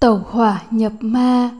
Tẩu 0.00 0.20
hỏa 0.30 0.62
nhập 0.70 0.92
ma 1.00 1.50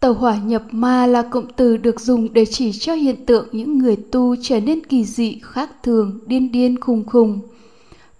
Tẩu 0.00 0.14
hỏa 0.14 0.36
nhập 0.36 0.62
ma 0.70 1.06
là 1.06 1.22
cụm 1.22 1.44
từ 1.56 1.76
được 1.76 2.00
dùng 2.00 2.32
để 2.32 2.44
chỉ 2.44 2.72
cho 2.72 2.94
hiện 2.94 3.26
tượng 3.26 3.48
những 3.52 3.78
người 3.78 3.96
tu 3.96 4.36
trở 4.42 4.60
nên 4.60 4.86
kỳ 4.86 5.04
dị, 5.04 5.38
khác 5.42 5.70
thường, 5.82 6.18
điên 6.26 6.52
điên 6.52 6.80
khùng 6.80 7.04
khùng. 7.04 7.40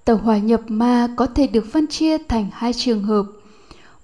Tẩu 0.05 0.17
hỏa 0.17 0.39
nhập 0.39 0.61
ma 0.69 1.09
có 1.17 1.27
thể 1.27 1.47
được 1.47 1.67
phân 1.73 1.87
chia 1.87 2.19
thành 2.19 2.47
hai 2.53 2.73
trường 2.73 3.03
hợp. 3.03 3.27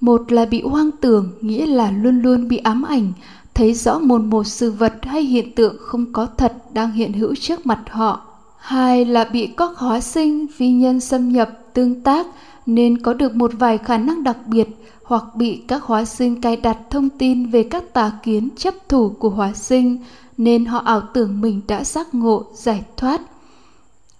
Một 0.00 0.32
là 0.32 0.44
bị 0.44 0.62
hoang 0.62 0.90
tưởng, 0.90 1.32
nghĩa 1.40 1.66
là 1.66 1.90
luôn 1.90 2.22
luôn 2.22 2.48
bị 2.48 2.56
ám 2.56 2.82
ảnh, 2.82 3.12
thấy 3.54 3.74
rõ 3.74 3.98
mồn 3.98 4.30
một 4.30 4.44
sự 4.44 4.70
vật 4.70 4.94
hay 5.02 5.22
hiện 5.22 5.54
tượng 5.54 5.76
không 5.80 6.12
có 6.12 6.26
thật 6.26 6.56
đang 6.72 6.92
hiện 6.92 7.12
hữu 7.12 7.34
trước 7.34 7.66
mặt 7.66 7.82
họ. 7.90 8.26
Hai 8.58 9.04
là 9.04 9.24
bị 9.24 9.46
các 9.56 9.70
hóa 9.76 10.00
sinh, 10.00 10.46
vi 10.58 10.70
nhân 10.70 11.00
xâm 11.00 11.28
nhập, 11.28 11.50
tương 11.74 12.00
tác 12.00 12.26
nên 12.66 13.02
có 13.02 13.14
được 13.14 13.34
một 13.34 13.52
vài 13.58 13.78
khả 13.78 13.98
năng 13.98 14.22
đặc 14.22 14.36
biệt 14.46 14.68
hoặc 15.06 15.24
bị 15.34 15.62
các 15.68 15.82
hóa 15.82 16.04
sinh 16.04 16.40
cài 16.40 16.56
đặt 16.56 16.78
thông 16.90 17.08
tin 17.08 17.46
về 17.46 17.62
các 17.62 17.92
tà 17.92 18.12
kiến 18.22 18.48
chấp 18.56 18.74
thủ 18.88 19.08
của 19.08 19.28
hóa 19.28 19.52
sinh 19.52 19.98
nên 20.38 20.64
họ 20.64 20.78
ảo 20.78 21.02
tưởng 21.14 21.40
mình 21.40 21.60
đã 21.68 21.84
giác 21.84 22.14
ngộ, 22.14 22.44
giải 22.54 22.84
thoát. 22.96 23.20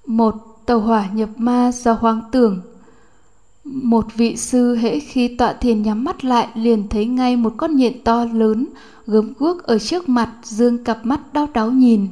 Một 0.06 0.34
tàu 0.66 0.80
hỏa 0.80 1.09
nhập 1.12 1.28
ma 1.36 1.72
do 1.72 1.92
hoang 1.92 2.20
tưởng. 2.32 2.60
Một 3.64 4.06
vị 4.14 4.36
sư 4.36 4.76
hễ 4.76 5.00
khi 5.00 5.36
tọa 5.36 5.52
thiền 5.52 5.82
nhắm 5.82 6.04
mắt 6.04 6.24
lại 6.24 6.48
liền 6.54 6.88
thấy 6.88 7.06
ngay 7.06 7.37
một 7.37 7.54
con 7.56 7.76
nhện 7.76 8.02
to 8.04 8.24
lớn 8.24 8.66
gớm 9.06 9.32
guốc 9.38 9.62
ở 9.62 9.78
trước 9.78 10.09
mặt 10.09 10.30
dương 10.42 10.84
cặp 10.84 11.06
mắt 11.06 11.32
đau 11.32 11.48
đáu 11.54 11.70
nhìn. 11.70 12.09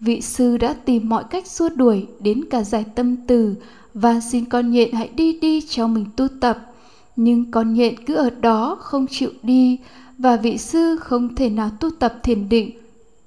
Vị 0.00 0.20
sư 0.20 0.56
đã 0.56 0.74
tìm 0.84 1.08
mọi 1.08 1.24
cách 1.30 1.46
xua 1.46 1.68
đuổi 1.68 2.06
đến 2.20 2.44
cả 2.50 2.62
giải 2.62 2.84
tâm 2.94 3.16
từ 3.26 3.54
và 3.94 4.20
xin 4.20 4.44
con 4.44 4.70
nhện 4.70 4.92
hãy 4.92 5.08
đi 5.08 5.38
đi 5.40 5.60
cho 5.60 5.86
mình 5.86 6.06
tu 6.16 6.28
tập 6.40 6.71
nhưng 7.16 7.50
con 7.50 7.74
nhện 7.74 8.04
cứ 8.04 8.14
ở 8.14 8.30
đó 8.30 8.76
không 8.80 9.06
chịu 9.10 9.30
đi, 9.42 9.78
và 10.18 10.36
vị 10.36 10.58
sư 10.58 10.96
không 10.96 11.34
thể 11.34 11.50
nào 11.50 11.70
tu 11.80 11.90
tập 11.90 12.14
thiền 12.22 12.48
định. 12.48 12.70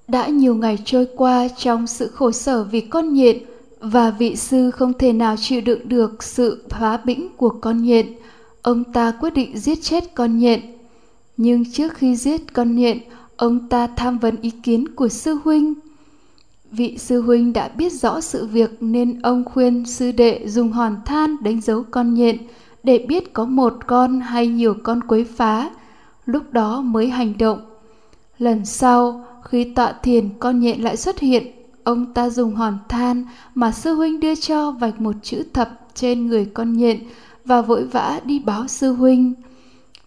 Đã 0.08 0.28
nhiều 0.28 0.54
ngày 0.54 0.78
trôi 0.84 1.06
qua 1.16 1.48
trong 1.48 1.86
sự 1.86 2.08
khổ 2.08 2.32
sở 2.32 2.64
vì 2.64 2.80
con 2.80 3.14
nhện, 3.14 3.38
và 3.80 4.10
vị 4.10 4.36
sư 4.36 4.70
không 4.70 4.92
thể 4.98 5.12
nào 5.12 5.36
chịu 5.36 5.60
đựng 5.60 5.88
được 5.88 6.22
sự 6.22 6.64
phá 6.68 6.96
bĩnh 6.96 7.28
của 7.36 7.50
con 7.50 7.82
nhện. 7.82 8.06
Ông 8.62 8.84
ta 8.84 9.12
quyết 9.20 9.34
định 9.34 9.58
giết 9.58 9.82
chết 9.82 10.14
con 10.14 10.38
nhện. 10.38 10.60
Nhưng 11.36 11.72
trước 11.72 11.94
khi 11.94 12.16
giết 12.16 12.52
con 12.52 12.76
nhện, 12.76 12.98
ông 13.36 13.68
ta 13.68 13.86
tham 13.86 14.18
vấn 14.18 14.36
ý 14.42 14.50
kiến 14.50 14.88
của 14.88 15.08
sư 15.08 15.38
huynh. 15.44 15.74
Vị 16.70 16.98
sư 16.98 17.20
huynh 17.20 17.52
đã 17.52 17.68
biết 17.68 17.92
rõ 17.92 18.20
sự 18.20 18.46
việc 18.46 18.70
nên 18.80 19.22
ông 19.22 19.44
khuyên 19.44 19.86
sư 19.86 20.12
đệ 20.12 20.48
dùng 20.48 20.72
hòn 20.72 20.96
than 21.04 21.36
đánh 21.42 21.60
dấu 21.60 21.84
con 21.90 22.14
nhện 22.14 22.36
để 22.86 22.98
biết 23.08 23.32
có 23.32 23.44
một 23.44 23.74
con 23.86 24.20
hay 24.20 24.46
nhiều 24.46 24.74
con 24.82 25.00
quấy 25.02 25.24
phá, 25.24 25.70
lúc 26.26 26.52
đó 26.52 26.80
mới 26.80 27.08
hành 27.08 27.38
động. 27.38 27.58
Lần 28.38 28.64
sau, 28.64 29.24
khi 29.42 29.64
tọa 29.64 29.92
thiền 29.92 30.28
con 30.38 30.60
nhện 30.60 30.80
lại 30.80 30.96
xuất 30.96 31.18
hiện, 31.18 31.46
ông 31.84 32.14
ta 32.14 32.28
dùng 32.30 32.54
hòn 32.54 32.78
than 32.88 33.24
mà 33.54 33.72
sư 33.72 33.94
huynh 33.94 34.20
đưa 34.20 34.34
cho 34.34 34.70
vạch 34.70 35.00
một 35.00 35.14
chữ 35.22 35.44
thập 35.52 35.80
trên 35.94 36.26
người 36.26 36.44
con 36.44 36.72
nhện 36.72 36.98
và 37.44 37.62
vội 37.62 37.84
vã 37.84 38.20
đi 38.24 38.38
báo 38.38 38.68
sư 38.68 38.92
huynh. 38.92 39.34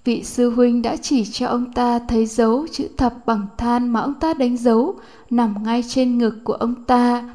Vị 0.03 0.23
sư 0.23 0.49
huynh 0.49 0.81
đã 0.81 0.95
chỉ 0.95 1.25
cho 1.25 1.47
ông 1.47 1.73
ta 1.73 1.99
thấy 1.99 2.25
dấu 2.25 2.65
chữ 2.71 2.87
thập 2.97 3.25
bằng 3.25 3.47
than 3.57 3.87
mà 3.89 3.99
ông 3.99 4.13
ta 4.13 4.33
đánh 4.33 4.57
dấu 4.57 4.95
nằm 5.29 5.55
ngay 5.63 5.83
trên 5.87 6.17
ngực 6.17 6.35
của 6.43 6.53
ông 6.53 6.75
ta 6.83 7.29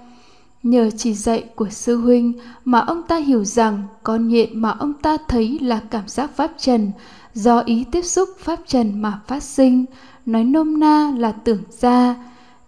nhờ 0.65 0.91
chỉ 0.97 1.15
dạy 1.15 1.45
của 1.55 1.69
sư 1.69 1.97
huynh 1.97 2.33
mà 2.65 2.79
ông 2.79 3.03
ta 3.03 3.17
hiểu 3.17 3.45
rằng 3.45 3.83
con 4.03 4.29
nhện 4.29 4.59
mà 4.61 4.71
ông 4.71 4.93
ta 4.95 5.17
thấy 5.29 5.59
là 5.62 5.81
cảm 5.91 6.09
giác 6.09 6.37
pháp 6.37 6.53
trần, 6.59 6.93
do 7.34 7.59
ý 7.59 7.84
tiếp 7.93 8.03
xúc 8.03 8.29
pháp 8.39 8.59
trần 8.67 9.03
mà 9.03 9.21
phát 9.27 9.43
sinh, 9.43 9.84
nói 10.27 10.45
nôm 10.45 10.81
na 10.81 11.12
là 11.19 11.33
tưởng 11.33 11.62
ra, 11.71 12.17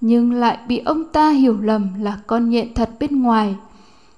nhưng 0.01 0.33
lại 0.33 0.59
bị 0.69 0.79
ông 0.79 1.05
ta 1.13 1.31
hiểu 1.31 1.57
lầm 1.61 1.89
là 2.03 2.19
con 2.27 2.51
nhện 2.51 2.75
thật 2.75 2.91
bên 3.01 3.23
ngoài. 3.23 3.57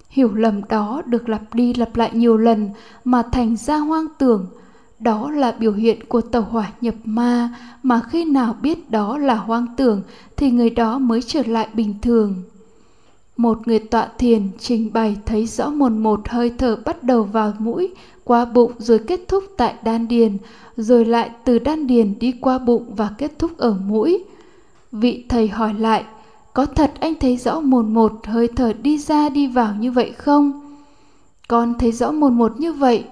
Hiểu 0.09 0.35
lầm 0.35 0.69
đó 0.69 1.03
được 1.07 1.29
lặp 1.29 1.55
đi 1.55 1.75
lặp 1.75 1.97
lại 1.97 2.11
nhiều 2.13 2.37
lần 2.37 2.71
mà 3.05 3.23
thành 3.33 3.57
ra 3.57 3.77
hoang 3.77 4.07
tưởng. 4.19 4.47
Đó 4.99 5.31
là 5.31 5.53
biểu 5.53 5.73
hiện 5.73 5.99
của 6.09 6.21
tàu 6.21 6.43
hỏa 6.43 6.73
nhập 6.81 6.95
ma, 7.05 7.55
mà 7.83 8.01
khi 8.11 8.25
nào 8.25 8.57
biết 8.63 8.91
đó 8.91 9.19
là 9.19 9.35
hoang 9.35 9.67
tưởng 9.77 10.03
thì 10.37 10.51
người 10.51 10.71
đó 10.71 10.99
mới 10.99 11.23
trở 11.23 11.43
lại 11.47 11.69
bình 11.75 11.95
thường 12.03 12.43
một 13.39 13.69
người 13.69 13.79
tọa 13.79 14.09
thiền 14.19 14.49
trình 14.59 14.91
bày 14.93 15.17
thấy 15.27 15.47
rõ 15.47 15.71
mồn 15.71 15.99
một 15.99 16.29
hơi 16.29 16.53
thở 16.59 16.77
bắt 16.85 17.03
đầu 17.03 17.23
vào 17.23 17.53
mũi, 17.59 17.95
qua 18.25 18.45
bụng 18.45 18.73
rồi 18.79 18.99
kết 19.07 19.21
thúc 19.29 19.45
tại 19.57 19.75
đan 19.85 20.09
điền, 20.09 20.37
rồi 20.77 21.05
lại 21.05 21.31
từ 21.45 21.59
đan 21.59 21.87
điền 21.87 22.19
đi 22.19 22.33
qua 22.41 22.59
bụng 22.59 22.95
và 22.97 23.11
kết 23.19 23.39
thúc 23.39 23.59
ở 23.59 23.77
mũi. 23.87 24.25
Vị 24.93 25.25
thầy 25.29 25.49
hỏi 25.49 25.75
lại, 25.75 26.05
có 26.55 26.67
thật 26.67 26.93
anh 27.01 27.15
thấy 27.21 27.37
rõ 27.37 27.61
mồn 27.61 27.95
một 27.95 28.13
hơi 28.25 28.49
thở 28.57 28.73
đi 28.73 28.99
ra 28.99 29.29
đi 29.29 29.47
vào 29.47 29.75
như 29.75 29.93
vậy 29.93 30.13
không? 30.13 30.77
Con 31.49 31.75
thấy 31.79 31.93
rõ 31.93 32.11
mồn 32.11 32.39
một 32.39 32.61
như 32.61 32.73
vậy. 32.73 33.05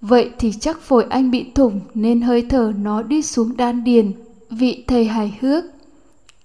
Vậy 0.00 0.30
thì 0.38 0.52
chắc 0.60 0.80
phổi 0.80 1.04
anh 1.08 1.30
bị 1.30 1.46
thủng 1.54 1.80
nên 1.94 2.20
hơi 2.20 2.46
thở 2.48 2.72
nó 2.82 3.02
đi 3.02 3.22
xuống 3.22 3.56
đan 3.56 3.84
điền. 3.84 4.12
Vị 4.50 4.84
thầy 4.86 5.04
hài 5.04 5.38
hước 5.40 5.64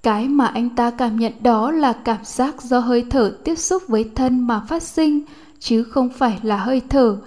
cái 0.04 0.28
mà 0.28 0.46
anh 0.46 0.70
ta 0.70 0.92
cảm 0.92 1.20
nhận 1.20 1.34
đó 1.42 1.72
là 1.72 1.94
cảm 1.94 2.18
giác 2.24 2.62
do 2.62 2.80
hơi 2.80 3.06
thở 3.10 3.38
tiếp 3.44 3.56
xúc 3.56 3.84
với 3.88 4.10
thân 4.16 4.40
mà 4.40 4.62
phát 4.68 4.84
sinh, 4.84 5.22
chứ 5.60 5.84
không 5.84 6.10
phải 6.10 6.40
là 6.44 6.58
hơi 6.58 6.82
thở. 6.90 7.18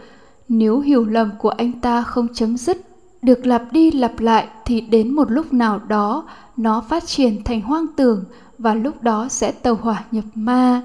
Nếu 0.48 0.80
hiểu 0.80 1.04
lầm 1.04 1.30
của 1.38 1.48
anh 1.48 1.72
ta 1.80 2.02
không 2.02 2.28
chấm 2.34 2.56
dứt, 2.56 2.80
được 3.22 3.46
lặp 3.46 3.72
đi 3.72 3.90
lặp 3.90 4.20
lại 4.20 4.48
thì 4.64 4.80
đến 4.80 5.14
một 5.14 5.30
lúc 5.30 5.52
nào 5.52 5.80
đó, 5.88 6.28
nó 6.56 6.80
phát 6.80 7.06
triển 7.06 7.44
thành 7.44 7.60
hoang 7.60 7.86
tưởng 7.96 8.24
và 8.58 8.74
lúc 8.74 9.02
đó 9.02 9.28
sẽ 9.30 9.52
tàu 9.52 9.74
hỏa 9.74 10.04
nhập 10.10 10.24
ma. 10.34 10.82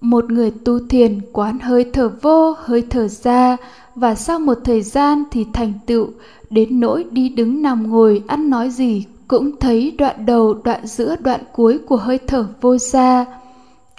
Một 0.00 0.30
người 0.30 0.50
tu 0.50 0.78
thiền 0.88 1.20
quán 1.32 1.58
hơi 1.58 1.84
thở 1.92 2.10
vô, 2.22 2.54
hơi 2.58 2.86
thở 2.90 3.08
ra 3.08 3.56
và 3.94 4.14
sau 4.14 4.38
một 4.38 4.58
thời 4.64 4.82
gian 4.82 5.24
thì 5.30 5.46
thành 5.52 5.72
tựu, 5.86 6.08
đến 6.50 6.80
nỗi 6.80 7.04
đi 7.10 7.28
đứng 7.28 7.62
nằm 7.62 7.90
ngồi 7.90 8.22
ăn 8.26 8.50
nói 8.50 8.70
gì 8.70 9.06
cũng 9.30 9.56
thấy 9.60 9.94
đoạn 9.98 10.26
đầu, 10.26 10.54
đoạn 10.64 10.86
giữa, 10.86 11.16
đoạn 11.20 11.40
cuối 11.52 11.78
của 11.78 11.96
hơi 11.96 12.18
thở 12.26 12.46
vô 12.60 12.78
ra 12.78 13.26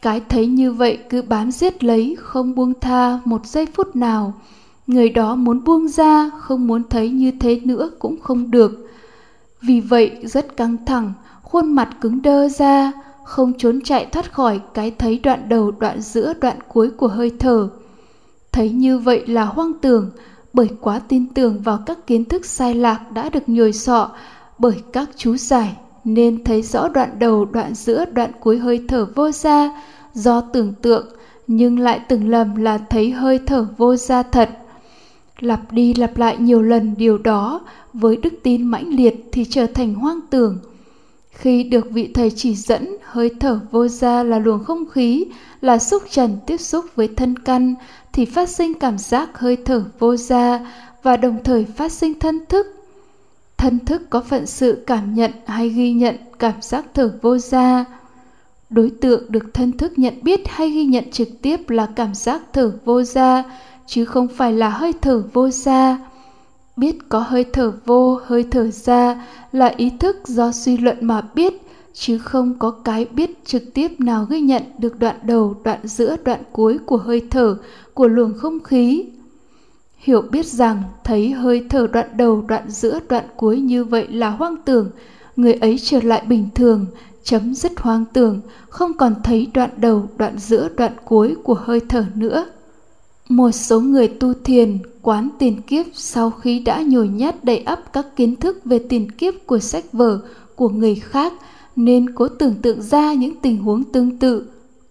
cái 0.02 0.22
thấy 0.30 0.48
như 0.48 0.72
vậy 0.72 1.00
cứ 1.10 1.22
bám 1.22 1.52
giết 1.52 1.84
lấy, 1.84 2.16
không 2.20 2.56
buông 2.56 2.74
tha 2.82 3.20
một 3.26 3.46
giây 3.46 3.68
phút 3.74 3.96
nào. 3.96 4.34
Người 4.88 5.10
đó 5.10 5.36
muốn 5.36 5.64
buông 5.64 5.88
ra, 5.88 6.32
không 6.40 6.68
muốn 6.68 6.84
thấy 6.90 7.10
như 7.10 7.32
thế 7.40 7.62
nữa 7.64 7.90
cũng 8.00 8.22
không 8.22 8.52
được. 8.52 8.90
Vì 9.62 9.82
vậy 9.82 10.12
rất 10.24 10.58
căng 10.58 10.86
thẳng, 10.86 11.14
khuôn 11.42 11.74
mặt 11.74 11.90
cứng 12.02 12.22
đơ 12.22 12.50
ra, 12.50 12.92
không 13.26 13.54
trốn 13.58 13.82
chạy 13.84 14.06
thoát 14.06 14.34
khỏi 14.34 14.60
cái 14.74 14.92
thấy 14.92 15.20
đoạn 15.20 15.50
đầu, 15.50 15.72
đoạn 15.72 16.02
giữa, 16.02 16.34
đoạn 16.42 16.58
cuối 16.68 16.90
của 16.90 17.08
hơi 17.08 17.32
thở. 17.40 17.70
Thấy 18.52 18.70
như 18.70 18.98
vậy 18.98 19.28
là 19.28 19.46
hoang 19.46 19.74
tưởng, 19.74 20.10
bởi 20.54 20.70
quá 20.82 21.02
tin 21.08 21.34
tưởng 21.34 21.62
vào 21.62 21.80
các 21.86 22.08
kiến 22.08 22.26
thức 22.26 22.46
sai 22.46 22.76
lạc 22.76 23.12
đã 23.12 23.30
được 23.30 23.50
nhồi 23.50 23.74
sọ 23.74 24.10
bởi 24.62 24.76
các 24.94 25.10
chú 25.16 25.38
giải 25.38 25.76
nên 26.04 26.44
thấy 26.44 26.62
rõ 26.62 26.88
đoạn 26.88 27.20
đầu, 27.20 27.46
đoạn 27.46 27.74
giữa, 27.76 28.06
đoạn 28.06 28.32
cuối 28.40 28.58
hơi 28.58 28.84
thở 28.88 29.08
vô 29.16 29.32
ra 29.32 29.82
do 30.14 30.42
tưởng 30.42 30.74
tượng, 30.82 31.06
nhưng 31.48 31.80
lại 31.80 32.00
từng 32.10 32.30
lầm 32.30 32.56
là 32.56 32.78
thấy 32.78 33.12
hơi 33.12 33.40
thở 33.46 33.68
vô 33.78 33.96
ra 33.96 34.24
thật. 34.24 34.50
Lặp 35.40 35.72
đi 35.72 35.94
lặp 35.94 36.18
lại 36.18 36.38
nhiều 36.38 36.62
lần 36.62 36.96
điều 36.98 37.18
đó, 37.18 37.62
với 37.94 38.18
đức 38.18 38.34
tin 38.44 38.64
mãnh 38.64 38.88
liệt 38.90 39.16
thì 39.32 39.46
trở 39.50 39.66
thành 39.66 39.94
hoang 39.94 40.20
tưởng. 40.30 40.58
Khi 41.32 41.64
được 41.64 41.92
vị 41.92 42.12
thầy 42.14 42.32
chỉ 42.36 42.56
dẫn, 42.56 42.98
hơi 43.04 43.32
thở 43.40 43.60
vô 43.72 43.88
ra 43.88 44.24
là 44.24 44.40
luồng 44.40 44.64
không 44.64 44.90
khí, 44.90 45.26
là 45.62 45.80
xúc 45.80 46.04
trần 46.10 46.38
tiếp 46.48 46.58
xúc 46.58 46.86
với 46.96 47.08
thân 47.08 47.40
căn, 47.40 47.76
thì 48.14 48.26
phát 48.26 48.50
sinh 48.50 48.74
cảm 48.74 48.98
giác 48.98 49.40
hơi 49.40 49.58
thở 49.66 49.84
vô 50.00 50.16
ra 50.16 50.60
và 51.04 51.18
đồng 51.18 51.44
thời 51.44 51.66
phát 51.66 51.92
sinh 51.92 52.20
thân 52.20 52.46
thức 52.50 52.81
thân 53.62 53.80
thức 53.86 54.02
có 54.10 54.22
phận 54.22 54.46
sự 54.46 54.84
cảm 54.88 55.14
nhận 55.14 55.32
hay 55.46 55.70
ghi 55.70 55.94
nhận 55.94 56.16
cảm 56.40 56.62
giác 56.62 56.86
thở 56.94 57.14
vô 57.22 57.38
ra 57.38 57.86
đối 58.70 58.90
tượng 59.02 59.32
được 59.32 59.54
thân 59.54 59.78
thức 59.78 60.00
nhận 60.00 60.14
biết 60.24 60.42
hay 60.48 60.70
ghi 60.70 60.86
nhận 60.86 61.12
trực 61.12 61.28
tiếp 61.42 61.70
là 61.70 61.88
cảm 61.96 62.14
giác 62.14 62.42
thở 62.54 62.72
vô 62.86 63.04
ra 63.04 63.44
chứ 63.88 64.06
không 64.06 64.28
phải 64.28 64.54
là 64.54 64.70
hơi 64.70 64.94
thở 65.02 65.24
vô 65.34 65.50
ra 65.50 66.00
biết 66.82 67.10
có 67.10 67.20
hơi 67.20 67.46
thở 67.54 67.74
vô, 67.86 68.20
hơi 68.26 68.46
thở 68.52 68.68
ra 68.72 69.26
là 69.52 69.74
ý 69.78 69.92
thức 70.00 70.28
do 70.28 70.52
suy 70.52 70.78
luận 70.78 70.98
mà 71.02 71.22
biết, 71.36 71.54
chứ 71.94 72.18
không 72.18 72.60
có 72.60 72.72
cái 72.72 73.06
biết 73.06 73.46
trực 73.46 73.64
tiếp 73.74 74.00
nào 74.00 74.26
ghi 74.30 74.42
nhận 74.42 74.64
được 74.78 75.00
đoạn 75.00 75.16
đầu, 75.24 75.56
đoạn 75.64 75.80
giữa, 75.84 76.16
đoạn 76.26 76.44
cuối 76.52 76.78
của 76.86 76.98
hơi 76.98 77.28
thở, 77.30 77.58
của 77.94 78.08
luồng 78.08 78.34
không 78.38 78.60
khí 78.60 79.06
hiểu 80.02 80.22
biết 80.22 80.46
rằng 80.46 80.84
thấy 81.04 81.32
hơi 81.32 81.66
thở 81.70 81.88
đoạn 81.94 82.08
đầu 82.18 82.44
đoạn 82.48 82.64
giữa 82.70 83.00
đoạn 83.10 83.26
cuối 83.36 83.60
như 83.60 83.84
vậy 83.84 84.08
là 84.08 84.30
hoang 84.30 84.56
tưởng 84.66 84.90
người 85.36 85.54
ấy 85.54 85.78
trở 85.84 86.00
lại 86.02 86.24
bình 86.28 86.50
thường 86.56 86.86
chấm 87.24 87.54
dứt 87.54 87.80
hoang 87.80 88.06
tưởng 88.14 88.42
không 88.70 88.94
còn 88.94 89.16
thấy 89.24 89.48
đoạn 89.54 89.70
đầu 89.78 90.08
đoạn 90.18 90.38
giữa 90.38 90.70
đoạn 90.78 90.94
cuối 91.06 91.36
của 91.44 91.54
hơi 91.54 91.80
thở 91.90 92.06
nữa 92.16 92.46
một 93.30 93.52
số 93.52 93.80
người 93.80 94.08
tu 94.08 94.34
thiền 94.34 94.78
quán 95.02 95.30
tiền 95.40 95.62
kiếp 95.62 95.86
sau 95.94 96.32
khi 96.32 96.60
đã 96.60 96.82
nhồi 96.82 97.08
nhét 97.08 97.44
đầy 97.44 97.58
ắp 97.58 97.94
các 97.94 98.16
kiến 98.16 98.36
thức 98.36 98.62
về 98.66 98.80
tiền 98.90 99.12
kiếp 99.12 99.34
của 99.46 99.60
sách 99.60 99.86
vở 99.94 100.20
của 100.56 100.70
người 100.70 100.96
khác 100.96 101.34
nên 101.76 102.14
cố 102.14 102.28
tưởng 102.28 102.56
tượng 102.62 102.82
ra 102.82 103.14
những 103.14 103.36
tình 103.42 103.58
huống 103.58 103.84
tương 103.84 104.18
tự, 104.18 104.46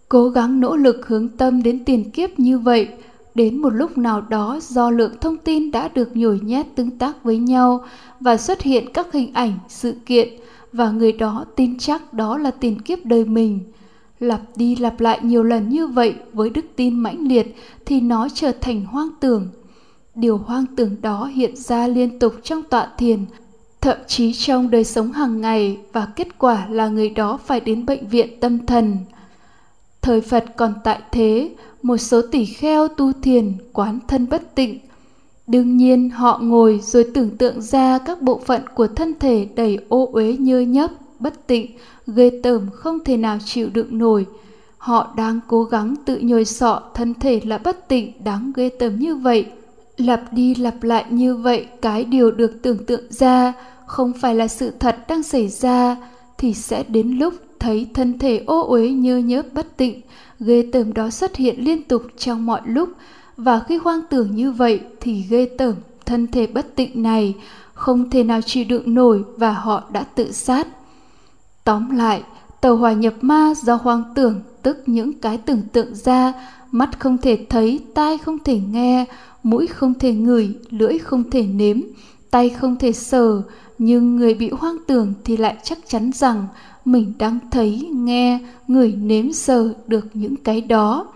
cố 0.09 0.29
gắng 0.29 0.59
nỗ 0.59 0.75
lực 0.75 1.07
hướng 1.07 1.29
tâm 1.29 1.63
đến 1.63 1.85
tiền 1.85 2.11
kiếp 2.11 2.39
như 2.39 2.59
vậy. 2.59 2.87
Đến 3.35 3.57
một 3.57 3.69
lúc 3.69 3.97
nào 3.97 4.21
đó 4.21 4.59
do 4.61 4.89
lượng 4.89 5.13
thông 5.21 5.37
tin 5.37 5.71
đã 5.71 5.87
được 5.87 6.17
nhồi 6.17 6.39
nhét 6.43 6.65
tương 6.75 6.97
tác 6.97 7.23
với 7.23 7.37
nhau 7.37 7.85
và 8.19 8.37
xuất 8.37 8.61
hiện 8.61 8.93
các 8.93 9.13
hình 9.13 9.33
ảnh, 9.33 9.53
sự 9.67 9.95
kiện 10.05 10.27
và 10.73 10.91
người 10.91 11.11
đó 11.11 11.45
tin 11.55 11.79
chắc 11.79 12.13
đó 12.13 12.37
là 12.37 12.51
tiền 12.51 12.81
kiếp 12.81 13.05
đời 13.05 13.25
mình– 13.25 13.59
lặp 14.21 14.41
đi 14.55 14.75
lặp 14.75 14.99
lại 14.99 15.19
nhiều 15.23 15.43
lần 15.43 15.69
như 15.69 15.87
vậy 15.87 16.15
với 16.33 16.49
đức 16.49 16.65
tin 16.75 16.99
mãnh 16.99 17.27
liệt 17.27 17.55
thì 17.85 18.01
nó 18.01 18.27
trở 18.33 18.51
thành 18.61 18.85
hoang 18.85 19.09
tưởng. 19.19 19.47
Điều 20.15 20.37
hoang 20.37 20.65
tưởng 20.75 20.95
đó 21.01 21.25
hiện 21.25 21.55
ra 21.55 21.87
liên 21.87 22.19
tục 22.19 22.33
trong 22.43 22.63
tọa 22.63 22.87
thiền 22.97 23.25
thậm 23.81 23.97
chí 24.07 24.33
trong 24.33 24.71
đời 24.71 24.83
sống 24.83 25.11
hàng 25.11 25.41
ngày 25.41 25.77
và 25.93 26.07
kết 26.15 26.39
quả 26.39 26.67
là 26.69 26.87
người 26.87 27.09
đó 27.09 27.39
phải 27.45 27.59
đến 27.59 27.85
bệnh 27.85 28.07
viện 28.07 28.39
tâm 28.39 28.65
thần 28.65 28.97
thời 30.01 30.21
phật 30.21 30.45
còn 30.57 30.73
tại 30.83 31.01
thế, 31.11 31.55
một 31.81 31.97
số 31.97 32.21
tỷ 32.31 32.45
kheo 32.45 32.87
tu 32.87 33.11
thiền, 33.21 33.53
quán 33.73 33.99
thân 34.07 34.27
bất 34.29 34.55
tịnh 34.55 34.79
đương 35.51 35.77
nhiên, 35.77 36.09
họ 36.09 36.39
ngồi 36.41 36.79
rồi 36.83 37.05
tưởng 37.13 37.37
tượng 37.37 37.61
ra 37.61 37.97
các 37.97 38.21
bộ 38.21 38.41
phận 38.45 38.61
của 38.75 38.87
thân 38.87 39.13
thể 39.19 39.47
đầy 39.55 39.79
ô 39.89 40.09
uế 40.13 40.37
nhơ 40.39 40.59
nhấp 40.59 40.91
bất 41.19 41.47
tịnh, 41.47 41.77
ghê 42.07 42.31
tởm 42.43 42.69
không 42.73 42.99
thể 43.05 43.17
nào 43.17 43.37
chịu 43.45 43.69
đựng 43.73 43.97
nổi. 43.97 44.25
Họ 44.77 45.13
đang 45.17 45.39
cố 45.47 45.63
gắng 45.63 45.95
tự 46.05 46.17
nhồi 46.17 46.45
sọ 46.45 46.81
thân 46.93 47.13
thể 47.13 47.41
là 47.43 47.57
bất 47.57 47.87
tịnh, 47.87 48.23
đáng 48.23 48.51
ghê 48.55 48.69
tởm 48.79 48.99
như 48.99 49.15
vậy. 49.15 49.45
Lặp 49.97 50.33
đi 50.33 50.55
lặp 50.55 50.83
lại 50.83 51.05
như 51.09 51.35
vậy, 51.35 51.65
cái 51.81 52.03
điều 52.03 52.31
được 52.31 52.51
tưởng 52.61 52.85
tượng 52.85 53.03
ra 53.09 53.53
không 53.85 54.13
phải 54.21 54.35
là 54.35 54.47
sự 54.47 54.71
thật 54.79 54.97
đang 55.07 55.23
xảy 55.23 55.47
ra, 55.47 55.95
thì 56.37 56.53
sẽ 56.53 56.83
đến 56.87 57.11
lúc 57.11 57.33
thấy 57.61 57.87
thân 57.93 58.19
thể 58.19 58.43
ô 58.45 58.61
uế 58.67 58.89
nhơ 58.89 59.17
nhớp 59.17 59.45
bất 59.53 59.77
tịnh, 59.77 60.01
ghê 60.39 60.69
tởm 60.71 60.93
đó 60.93 61.09
xuất 61.09 61.35
hiện 61.35 61.65
liên 61.65 61.83
tục 61.83 62.03
trong 62.17 62.45
mọi 62.45 62.61
lúc 62.65 62.89
và 63.37 63.59
khi 63.59 63.77
hoang 63.77 64.01
tưởng 64.09 64.35
như 64.35 64.51
vậy 64.51 64.79
thì 64.99 65.25
ghê 65.29 65.49
tởm 65.57 65.75
thân 66.05 66.27
thể 66.27 66.47
bất 66.47 66.75
tịnh 66.75 67.03
này 67.03 67.35
không 67.73 68.09
thể 68.09 68.23
nào 68.23 68.41
chịu 68.41 68.65
đựng 68.69 68.93
nổi 68.93 69.23
và 69.37 69.51
họ 69.51 69.83
đã 69.91 70.03
tự 70.03 70.31
sát. 70.31 70.67
Tóm 71.63 71.95
lại, 71.95 72.23
tàu 72.61 72.75
hòa 72.75 72.93
nhập 72.93 73.13
ma 73.21 73.53
do 73.63 73.75
hoang 73.75 74.03
tưởng 74.15 74.41
tức 74.63 74.83
những 74.85 75.13
cái 75.13 75.37
tưởng 75.37 75.61
tượng 75.73 75.95
ra, 75.95 76.33
mắt 76.71 76.99
không 76.99 77.17
thể 77.17 77.45
thấy, 77.49 77.79
tai 77.93 78.17
không 78.17 78.37
thể 78.43 78.59
nghe, 78.59 79.05
mũi 79.43 79.67
không 79.67 79.93
thể 79.93 80.13
ngửi, 80.13 80.53
lưỡi 80.69 80.97
không 80.97 81.29
thể 81.29 81.43
nếm, 81.43 81.81
tay 82.31 82.49
không 82.49 82.75
thể 82.75 82.91
sờ, 82.91 83.41
nhưng 83.77 84.15
người 84.15 84.33
bị 84.33 84.49
hoang 84.49 84.77
tưởng 84.87 85.13
thì 85.23 85.37
lại 85.37 85.55
chắc 85.63 85.77
chắn 85.87 86.11
rằng 86.15 86.47
mình 86.85 87.13
đang 87.17 87.39
thấy, 87.51 87.89
nghe, 87.93 88.39
người 88.67 88.91
nếm 88.91 89.31
sờ 89.31 89.73
được 89.87 90.07
những 90.13 90.35
cái 90.35 90.61
đó. 90.61 91.07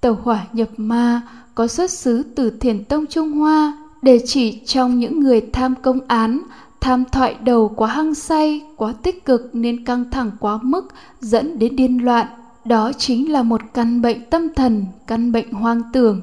Tàu 0.00 0.18
hỏa 0.22 0.46
nhập 0.52 0.68
ma 0.76 1.22
có 1.54 1.66
xuất 1.66 1.90
xứ 1.90 2.22
từ 2.34 2.50
thiền 2.50 2.84
tông 2.84 3.06
Trung 3.06 3.32
Hoa 3.32 3.78
để 4.02 4.18
chỉ 4.26 4.60
trong 4.66 4.98
những 4.98 5.20
người 5.20 5.40
tham 5.52 5.74
công 5.82 5.98
án 6.08 6.42
tham 6.80 7.04
thoại 7.04 7.36
đầu 7.44 7.72
quá 7.76 7.88
hăng 7.88 8.14
say, 8.14 8.62
quá 8.76 8.92
tích 9.02 9.24
cực 9.24 9.50
nên 9.52 9.84
căng 9.84 10.10
thẳng 10.10 10.30
quá 10.40 10.58
mức 10.62 10.88
dẫn 11.20 11.58
đến 11.58 11.76
điên 11.76 12.04
loạn. 12.04 12.26
Đó 12.64 12.92
chính 12.92 13.32
là 13.32 13.42
một 13.42 13.60
căn 13.74 14.02
bệnh 14.02 14.30
tâm 14.30 14.48
thần, 14.56 14.86
căn 15.06 15.32
bệnh 15.32 15.52
hoang 15.52 15.82
tưởng. 15.92 16.20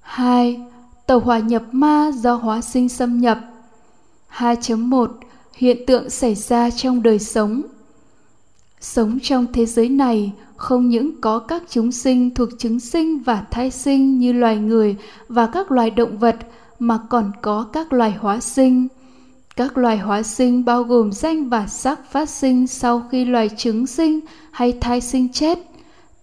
Hai. 0.00 0.60
Tàu 1.06 1.20
hỏa 1.20 1.38
nhập 1.38 1.62
ma 1.72 2.10
do 2.14 2.34
hóa 2.34 2.60
sinh 2.60 2.88
xâm 2.88 3.20
nhập 3.20 3.38
2.1 4.36 5.06
Hiện 5.58 5.86
tượng 5.86 6.10
xảy 6.10 6.34
ra 6.34 6.70
trong 6.70 7.02
đời 7.02 7.18
sống. 7.18 7.62
Sống 8.80 9.18
trong 9.22 9.46
thế 9.52 9.66
giới 9.66 9.88
này 9.88 10.32
không 10.56 10.88
những 10.88 11.20
có 11.20 11.38
các 11.38 11.62
chúng 11.68 11.92
sinh 11.92 12.34
thuộc 12.34 12.48
chứng 12.58 12.80
sinh 12.80 13.18
và 13.18 13.44
thai 13.50 13.70
sinh 13.70 14.18
như 14.18 14.32
loài 14.32 14.56
người 14.56 14.96
và 15.28 15.46
các 15.46 15.72
loài 15.72 15.90
động 15.90 16.18
vật 16.18 16.36
mà 16.78 16.98
còn 17.10 17.30
có 17.42 17.66
các 17.72 17.92
loài 17.92 18.14
hóa 18.18 18.40
sinh. 18.40 18.88
Các 19.56 19.78
loài 19.78 19.98
hóa 19.98 20.22
sinh 20.22 20.64
bao 20.64 20.82
gồm 20.82 21.12
danh 21.12 21.48
và 21.48 21.66
sắc 21.66 22.12
phát 22.12 22.30
sinh 22.30 22.66
sau 22.66 23.02
khi 23.10 23.24
loài 23.24 23.50
trứng 23.56 23.86
sinh 23.86 24.20
hay 24.50 24.72
thai 24.80 25.00
sinh 25.00 25.32
chết, 25.32 25.58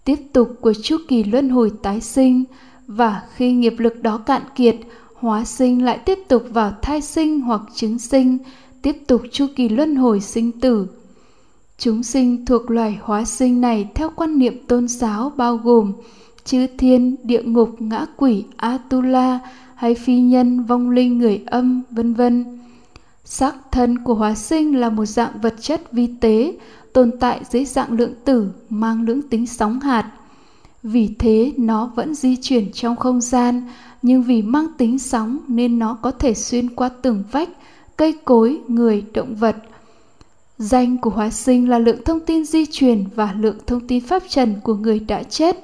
tiếp 0.03 0.19
tục 0.33 0.57
của 0.61 0.73
chu 0.73 0.97
kỳ 1.07 1.23
luân 1.23 1.49
hồi 1.49 1.71
tái 1.83 2.01
sinh 2.01 2.43
và 2.87 3.21
khi 3.35 3.51
nghiệp 3.51 3.73
lực 3.77 4.01
đó 4.03 4.17
cạn 4.17 4.41
kiệt, 4.55 4.75
hóa 5.13 5.45
sinh 5.45 5.85
lại 5.85 5.97
tiếp 5.97 6.19
tục 6.27 6.43
vào 6.49 6.73
thai 6.81 7.01
sinh 7.01 7.41
hoặc 7.41 7.61
trứng 7.75 7.99
sinh, 7.99 8.37
tiếp 8.85 8.97
tục 9.07 9.21
chu 9.31 9.45
kỳ 9.55 9.69
luân 9.69 9.95
hồi 9.95 10.19
sinh 10.19 10.51
tử. 10.51 10.87
Chúng 11.77 12.03
sinh 12.03 12.45
thuộc 12.45 12.71
loài 12.71 12.97
hóa 13.01 13.25
sinh 13.25 13.61
này 13.61 13.89
theo 13.95 14.11
quan 14.15 14.39
niệm 14.39 14.65
tôn 14.67 14.87
giáo 14.87 15.31
bao 15.37 15.57
gồm 15.57 15.93
chư 16.43 16.67
thiên, 16.77 17.15
địa 17.23 17.43
ngục, 17.43 17.75
ngã 17.79 18.05
quỷ, 18.17 18.43
Atula 18.57 19.39
hay 19.75 19.95
phi 19.95 20.21
nhân, 20.21 20.63
vong 20.63 20.89
linh, 20.89 21.17
người 21.17 21.41
âm, 21.45 21.81
vân 21.91 22.13
vân. 22.13 22.59
Sắc 23.23 23.55
thân 23.71 23.97
của 23.97 24.13
hóa 24.13 24.35
sinh 24.35 24.79
là 24.79 24.89
một 24.89 25.05
dạng 25.05 25.41
vật 25.41 25.55
chất 25.61 25.91
vi 25.91 26.07
tế 26.21 26.57
tồn 26.93 27.11
tại 27.19 27.41
dưới 27.49 27.65
dạng 27.65 27.91
lượng 27.91 28.13
tử 28.25 28.51
mang 28.69 29.01
lưỡng 29.01 29.21
tính 29.21 29.47
sóng 29.47 29.79
hạt. 29.79 30.11
Vì 30.83 31.09
thế 31.19 31.53
nó 31.57 31.91
vẫn 31.95 32.15
di 32.15 32.35
chuyển 32.41 32.71
trong 32.71 32.95
không 32.95 33.21
gian, 33.21 33.61
nhưng 34.01 34.23
vì 34.23 34.41
mang 34.41 34.67
tính 34.77 34.99
sóng 34.99 35.39
nên 35.47 35.79
nó 35.79 35.93
có 35.93 36.11
thể 36.11 36.33
xuyên 36.33 36.75
qua 36.75 36.89
tường 36.89 37.23
vách, 37.31 37.49
cây 37.97 38.15
cối, 38.25 38.59
người, 38.67 39.05
động 39.13 39.35
vật. 39.35 39.55
Danh 40.57 40.97
của 40.97 41.09
hóa 41.09 41.29
sinh 41.29 41.69
là 41.69 41.79
lượng 41.79 42.03
thông 42.05 42.19
tin 42.19 42.45
di 42.45 42.65
truyền 42.71 43.03
và 43.15 43.35
lượng 43.39 43.57
thông 43.67 43.87
tin 43.87 44.05
pháp 44.05 44.23
trần 44.29 44.55
của 44.63 44.75
người 44.75 44.99
đã 44.99 45.23
chết. 45.23 45.55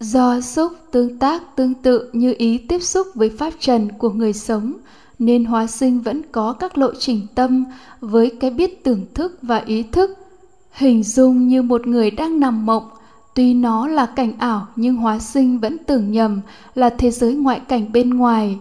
Do 0.00 0.40
xúc 0.40 0.72
tương 0.90 1.18
tác 1.18 1.56
tương 1.56 1.74
tự 1.74 2.10
như 2.12 2.34
ý 2.38 2.58
tiếp 2.58 2.78
xúc 2.78 3.06
với 3.14 3.30
pháp 3.38 3.52
trần 3.60 3.92
của 3.98 4.10
người 4.10 4.32
sống– 4.32 4.72
nên 5.20 5.44
hóa 5.44 5.66
sinh 5.66 6.00
vẫn 6.00 6.22
có 6.32 6.52
các 6.52 6.78
lộ 6.78 6.94
trình 6.98 7.26
tâm 7.34 7.64
với 8.00 8.32
cái 8.40 8.50
biết 8.50 8.84
tưởng 8.84 9.06
thức 9.14 9.38
và 9.42 9.62
ý 9.66 9.82
thức 9.82 10.10
hình 10.72 11.02
dung 11.02 11.48
như 11.48 11.62
một 11.62 11.86
người 11.86 12.10
đang 12.10 12.40
nằm 12.40 12.66
mộng 12.66 12.90
tuy 13.34 13.54
nó 13.54 13.88
là 13.88 14.06
cảnh 14.06 14.32
ảo 14.38 14.66
nhưng 14.76 14.96
hóa 14.96 15.18
sinh 15.18 15.58
vẫn 15.58 15.76
tưởng 15.78 16.12
nhầm 16.12 16.40
là 16.74 16.90
thế 16.90 17.10
giới 17.10 17.34
ngoại 17.34 17.60
cảnh 17.60 17.92
bên 17.92 18.10
ngoài 18.10 18.58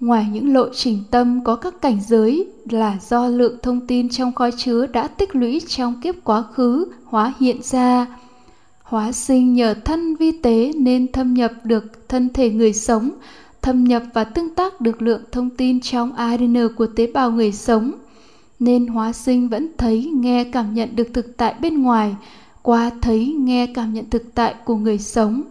ngoài 0.00 0.26
những 0.32 0.54
lộ 0.54 0.68
trình 0.74 1.04
tâm 1.10 1.44
có 1.44 1.56
các 1.56 1.74
cảnh 1.80 2.00
giới 2.08 2.48
là 2.70 2.98
do 3.08 3.28
lượng 3.28 3.58
thông 3.62 3.86
tin 3.86 4.08
trong 4.08 4.32
kho 4.32 4.50
chứa 4.50 4.86
đã 4.86 5.08
tích 5.08 5.36
lũy 5.36 5.60
trong 5.68 6.00
kiếp 6.00 6.14
quá 6.24 6.42
khứ 6.42 6.86
hóa 7.04 7.34
hiện 7.40 7.62
ra 7.62 8.06
hóa 8.82 9.12
sinh 9.12 9.54
nhờ 9.54 9.74
thân 9.84 10.16
vi 10.16 10.32
tế 10.32 10.72
nên 10.76 11.12
thâm 11.12 11.34
nhập 11.34 11.52
được 11.64 12.08
thân 12.08 12.28
thể 12.32 12.50
người 12.50 12.72
sống 12.72 13.10
thâm 13.62 13.84
nhập 13.84 14.02
và 14.14 14.24
tương 14.24 14.54
tác 14.54 14.80
được 14.80 15.02
lượng 15.02 15.22
thông 15.32 15.50
tin 15.50 15.80
trong 15.80 16.12
ADN 16.12 16.68
của 16.76 16.86
tế 16.86 17.06
bào 17.06 17.30
người 17.30 17.52
sống, 17.52 17.92
nên 18.58 18.86
hóa 18.86 19.12
sinh 19.12 19.48
vẫn 19.48 19.68
thấy, 19.78 20.10
nghe, 20.14 20.44
cảm 20.44 20.74
nhận 20.74 20.96
được 20.96 21.08
thực 21.14 21.36
tại 21.36 21.54
bên 21.60 21.82
ngoài 21.82 22.16
qua 22.62 22.90
thấy, 23.00 23.34
nghe, 23.38 23.66
cảm 23.66 23.94
nhận 23.94 24.10
thực 24.10 24.34
tại 24.34 24.54
của 24.64 24.76
người 24.76 24.98
sống. 24.98 25.42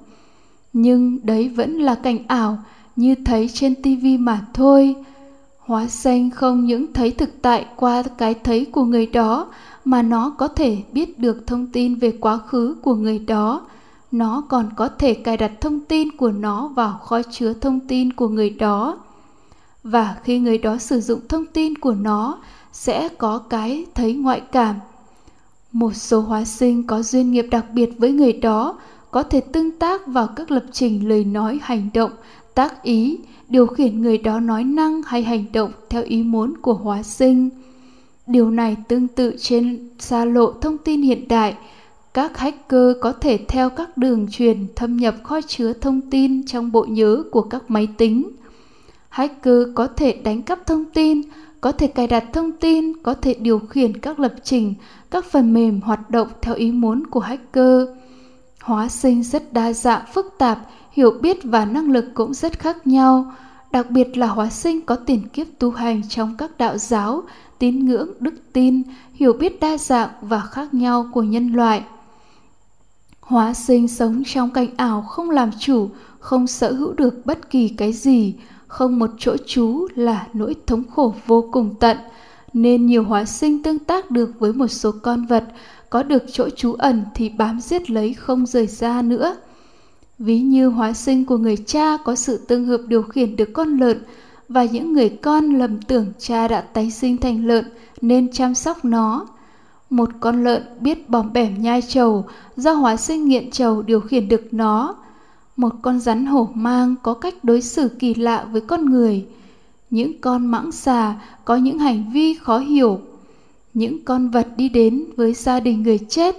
Nhưng 0.73 1.19
đấy 1.23 1.49
vẫn 1.49 1.79
là 1.79 1.95
cảnh 1.95 2.27
ảo, 2.27 2.57
như 2.99 3.15
thấy 3.25 3.49
trên 3.53 3.75
tivi 3.75 4.17
mà 4.17 4.41
thôi. 4.53 4.95
Hóa 5.59 5.87
xanh 5.87 6.31
không 6.31 6.65
những 6.65 6.93
thấy 6.93 7.11
thực 7.11 7.41
tại 7.41 7.65
qua 7.75 8.03
cái 8.17 8.33
thấy 8.33 8.65
của 8.65 8.83
người 8.83 9.05
đó, 9.05 9.47
mà 9.85 10.01
nó 10.01 10.29
có 10.29 10.47
thể 10.47 10.77
biết 10.91 11.19
được 11.19 11.47
thông 11.47 11.67
tin 11.67 11.95
về 11.95 12.11
quá 12.11 12.37
khứ 12.37 12.75
của 12.81 12.95
người 12.95 13.19
đó, 13.19 13.61
nó 14.11 14.43
còn 14.49 14.69
có 14.75 14.87
thể 14.87 15.13
cài 15.13 15.37
đặt 15.37 15.51
thông 15.61 15.79
tin 15.79 16.17
của 16.17 16.31
nó 16.31 16.67
vào 16.67 16.99
kho 17.03 17.21
chứa 17.31 17.53
thông 17.53 17.79
tin 17.79 18.13
của 18.13 18.27
người 18.27 18.49
đó. 18.49 18.99
Và 19.83 20.15
khi 20.23 20.39
người 20.39 20.57
đó 20.57 20.77
sử 20.77 21.01
dụng 21.01 21.19
thông 21.29 21.45
tin 21.45 21.77
của 21.77 21.93
nó 21.93 22.37
sẽ 22.71 23.09
có 23.09 23.37
cái 23.37 23.85
thấy 23.95 24.13
ngoại 24.13 24.41
cảm. 24.51 24.75
Một 25.71 25.95
số 25.95 26.21
hóa 26.21 26.45
sinh 26.45 26.87
có 26.87 27.01
duyên 27.01 27.31
nghiệp 27.31 27.45
đặc 27.51 27.65
biệt 27.73 27.89
với 27.97 28.11
người 28.11 28.33
đó 28.33 28.77
có 29.11 29.23
thể 29.23 29.41
tương 29.41 29.71
tác 29.71 30.07
vào 30.07 30.27
các 30.27 30.51
lập 30.51 30.63
trình 30.71 31.09
lời 31.09 31.23
nói 31.23 31.59
hành 31.61 31.89
động 31.93 32.11
tác 32.59 32.83
ý 32.83 33.17
điều 33.49 33.67
khiển 33.67 34.01
người 34.01 34.17
đó 34.17 34.39
nói 34.39 34.63
năng 34.63 35.01
hay 35.03 35.23
hành 35.23 35.45
động 35.53 35.71
theo 35.89 36.03
ý 36.03 36.23
muốn 36.23 36.57
của 36.61 36.73
hóa 36.73 37.03
sinh 37.03 37.49
điều 38.27 38.51
này 38.51 38.77
tương 38.87 39.07
tự 39.07 39.35
trên 39.39 39.89
xa 39.99 40.25
lộ 40.25 40.51
thông 40.51 40.77
tin 40.77 41.01
hiện 41.01 41.27
đại 41.27 41.55
các 42.13 42.37
hacker 42.37 42.97
có 43.01 43.11
thể 43.11 43.39
theo 43.47 43.69
các 43.69 43.97
đường 43.97 44.27
truyền 44.31 44.67
thâm 44.75 44.97
nhập 44.97 45.15
kho 45.23 45.41
chứa 45.41 45.73
thông 45.73 46.01
tin 46.01 46.45
trong 46.45 46.71
bộ 46.71 46.85
nhớ 46.89 47.23
của 47.31 47.41
các 47.41 47.63
máy 47.67 47.87
tính. 47.97 48.31
Hacker 49.09 49.63
có 49.75 49.87
thể 49.87 50.13
đánh 50.23 50.41
cắp 50.41 50.67
thông 50.67 50.85
tin, 50.85 51.21
có 51.61 51.71
thể 51.71 51.87
cài 51.87 52.07
đặt 52.07 52.23
thông 52.33 52.51
tin, 52.51 53.03
có 53.03 53.13
thể 53.13 53.33
điều 53.33 53.59
khiển 53.59 53.99
các 53.99 54.19
lập 54.19 54.33
trình, 54.43 54.73
các 55.11 55.25
phần 55.25 55.53
mềm 55.53 55.81
hoạt 55.81 56.09
động 56.09 56.27
theo 56.41 56.55
ý 56.55 56.71
muốn 56.71 57.07
của 57.07 57.19
hacker. 57.19 57.87
Hóa 58.61 58.89
sinh 58.89 59.23
rất 59.23 59.53
đa 59.53 59.73
dạng 59.73 60.01
phức 60.13 60.35
tạp, 60.37 60.59
hiểu 60.91 61.11
biết 61.21 61.37
và 61.43 61.65
năng 61.65 61.91
lực 61.91 62.05
cũng 62.13 62.33
rất 62.33 62.59
khác 62.59 62.87
nhau. 62.87 63.33
đặc 63.71 63.91
biệt 63.91 64.17
là 64.17 64.27
hóa 64.27 64.49
sinh 64.49 64.81
có 64.81 64.95
tiền 64.95 65.27
kiếp 65.33 65.47
tu 65.59 65.71
hành 65.71 66.01
trong 66.09 66.35
các 66.37 66.57
đạo 66.57 66.77
giáo, 66.77 67.23
tín 67.59 67.85
ngưỡng, 67.85 68.09
đức 68.19 68.33
tin, 68.53 68.81
hiểu 69.13 69.33
biết 69.33 69.59
đa 69.59 69.77
dạng 69.77 70.09
và 70.21 70.39
khác 70.39 70.73
nhau 70.73 71.09
của 71.13 71.23
nhân 71.23 71.53
loại. 71.53 71.83
Hóa 73.21 73.53
sinh 73.53 73.87
sống 73.87 74.23
trong 74.25 74.49
cảnh 74.49 74.67
ảo 74.77 75.01
không 75.01 75.29
làm 75.29 75.51
chủ, 75.59 75.89
không 76.19 76.47
sở 76.47 76.73
hữu 76.73 76.93
được 76.93 77.25
bất 77.25 77.49
kỳ 77.49 77.69
cái 77.69 77.93
gì, 77.93 78.35
không 78.67 78.99
một 78.99 79.09
chỗ 79.17 79.35
trú 79.45 79.87
là 79.95 80.27
nỗi 80.33 80.55
thống 80.67 80.83
khổ 80.95 81.13
vô 81.27 81.49
cùng 81.51 81.75
tận, 81.79 81.97
nên 82.53 82.85
nhiều 82.85 83.03
hóa 83.03 83.25
sinh 83.25 83.63
tương 83.63 83.79
tác 83.79 84.11
được 84.11 84.39
với 84.39 84.53
một 84.53 84.67
số 84.67 84.91
con 85.01 85.25
vật, 85.25 85.43
có 85.89 86.03
được 86.03 86.23
chỗ 86.31 86.49
trú 86.49 86.73
ẩn 86.73 87.03
thì 87.15 87.29
bám 87.29 87.59
giết 87.61 87.89
lấy 87.89 88.13
không 88.13 88.45
rời 88.45 88.67
ra 88.67 89.01
nữa. 89.01 89.35
Ví 90.19 90.39
như 90.39 90.67
hóa 90.67 90.93
sinh 90.93 91.25
của 91.25 91.37
người 91.37 91.57
cha 91.57 91.97
có 91.97 92.15
sự 92.15 92.37
tương 92.37 92.65
hợp 92.65 92.81
điều 92.87 93.03
khiển 93.03 93.35
được 93.35 93.49
con 93.53 93.77
lợn 93.77 94.03
và 94.49 94.63
những 94.63 94.93
người 94.93 95.09
con 95.09 95.53
lầm 95.53 95.81
tưởng 95.81 96.05
cha 96.17 96.47
đã 96.47 96.61
tái 96.61 96.91
sinh 96.91 97.17
thành 97.17 97.45
lợn 97.45 97.65
nên 98.01 98.31
chăm 98.31 98.55
sóc 98.55 98.85
nó. 98.85 99.27
Một 99.89 100.09
con 100.19 100.43
lợn 100.43 100.63
biết 100.79 101.09
bòm 101.09 101.33
bẻm 101.33 101.61
nhai 101.61 101.81
trầu 101.81 102.25
do 102.55 102.73
hóa 102.73 102.97
sinh 102.97 103.25
nghiện 103.25 103.51
trầu 103.51 103.81
điều 103.81 103.99
khiển 103.99 104.27
được 104.27 104.47
nó. 104.51 104.95
Một 105.55 105.73
con 105.81 105.99
rắn 105.99 106.25
hổ 106.25 106.49
mang 106.53 106.95
có 107.03 107.13
cách 107.13 107.43
đối 107.43 107.61
xử 107.61 107.87
kỳ 107.99 108.13
lạ 108.13 108.47
với 108.51 108.61
con 108.61 108.85
người. 108.85 109.25
Những 109.89 110.21
con 110.21 110.45
mãng 110.45 110.71
xà 110.71 111.15
có 111.45 111.55
những 111.55 111.79
hành 111.79 112.11
vi 112.13 112.33
khó 112.33 112.57
hiểu. 112.57 112.99
Những 113.73 114.05
con 114.05 114.29
vật 114.29 114.47
đi 114.57 114.69
đến 114.69 115.05
với 115.15 115.33
gia 115.33 115.59
đình 115.59 115.83
người 115.83 115.99
chết, 116.09 116.35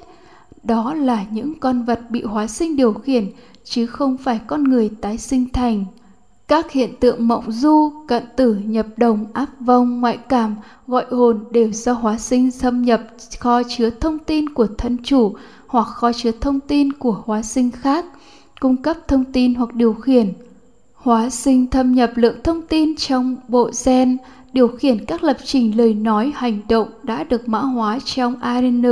đó 0.62 0.94
là 0.94 1.24
những 1.30 1.60
con 1.60 1.82
vật 1.82 2.00
bị 2.10 2.22
hóa 2.22 2.46
sinh 2.46 2.76
điều 2.76 2.92
khiển 2.92 3.26
chứ 3.64 3.86
không 3.86 4.16
phải 4.16 4.40
con 4.46 4.64
người 4.64 4.90
tái 5.00 5.18
sinh 5.18 5.48
thành. 5.52 5.84
Các 6.48 6.72
hiện 6.72 6.94
tượng 7.00 7.28
mộng 7.28 7.52
du, 7.52 7.92
cận 8.08 8.22
tử, 8.36 8.54
nhập 8.54 8.86
đồng, 8.96 9.26
áp 9.32 9.46
vong, 9.60 10.00
ngoại 10.00 10.16
cảm, 10.16 10.56
gọi 10.86 11.04
hồn 11.10 11.44
đều 11.50 11.72
do 11.72 11.92
hóa 11.92 12.18
sinh 12.18 12.50
xâm 12.50 12.82
nhập 12.82 13.00
kho 13.40 13.62
chứa 13.62 13.90
thông 13.90 14.18
tin 14.18 14.48
của 14.48 14.66
thân 14.78 14.98
chủ 15.02 15.34
hoặc 15.66 15.86
kho 15.86 16.12
chứa 16.12 16.30
thông 16.40 16.60
tin 16.60 16.92
của 16.92 17.22
hóa 17.24 17.42
sinh 17.42 17.70
khác, 17.70 18.04
cung 18.60 18.76
cấp 18.76 18.96
thông 19.08 19.24
tin 19.24 19.54
hoặc 19.54 19.74
điều 19.74 19.94
khiển. 19.94 20.32
Hóa 20.94 21.30
sinh 21.30 21.66
thâm 21.66 21.92
nhập 21.94 22.10
lượng 22.14 22.36
thông 22.44 22.62
tin 22.62 22.96
trong 22.96 23.36
bộ 23.48 23.70
gen, 23.84 24.16
điều 24.52 24.68
khiển 24.68 25.04
các 25.04 25.24
lập 25.24 25.36
trình 25.44 25.76
lời 25.76 25.94
nói 25.94 26.32
hành 26.34 26.60
động 26.68 26.88
đã 27.02 27.24
được 27.24 27.48
mã 27.48 27.60
hóa 27.60 27.98
trong 28.04 28.34
ARN 28.40 28.82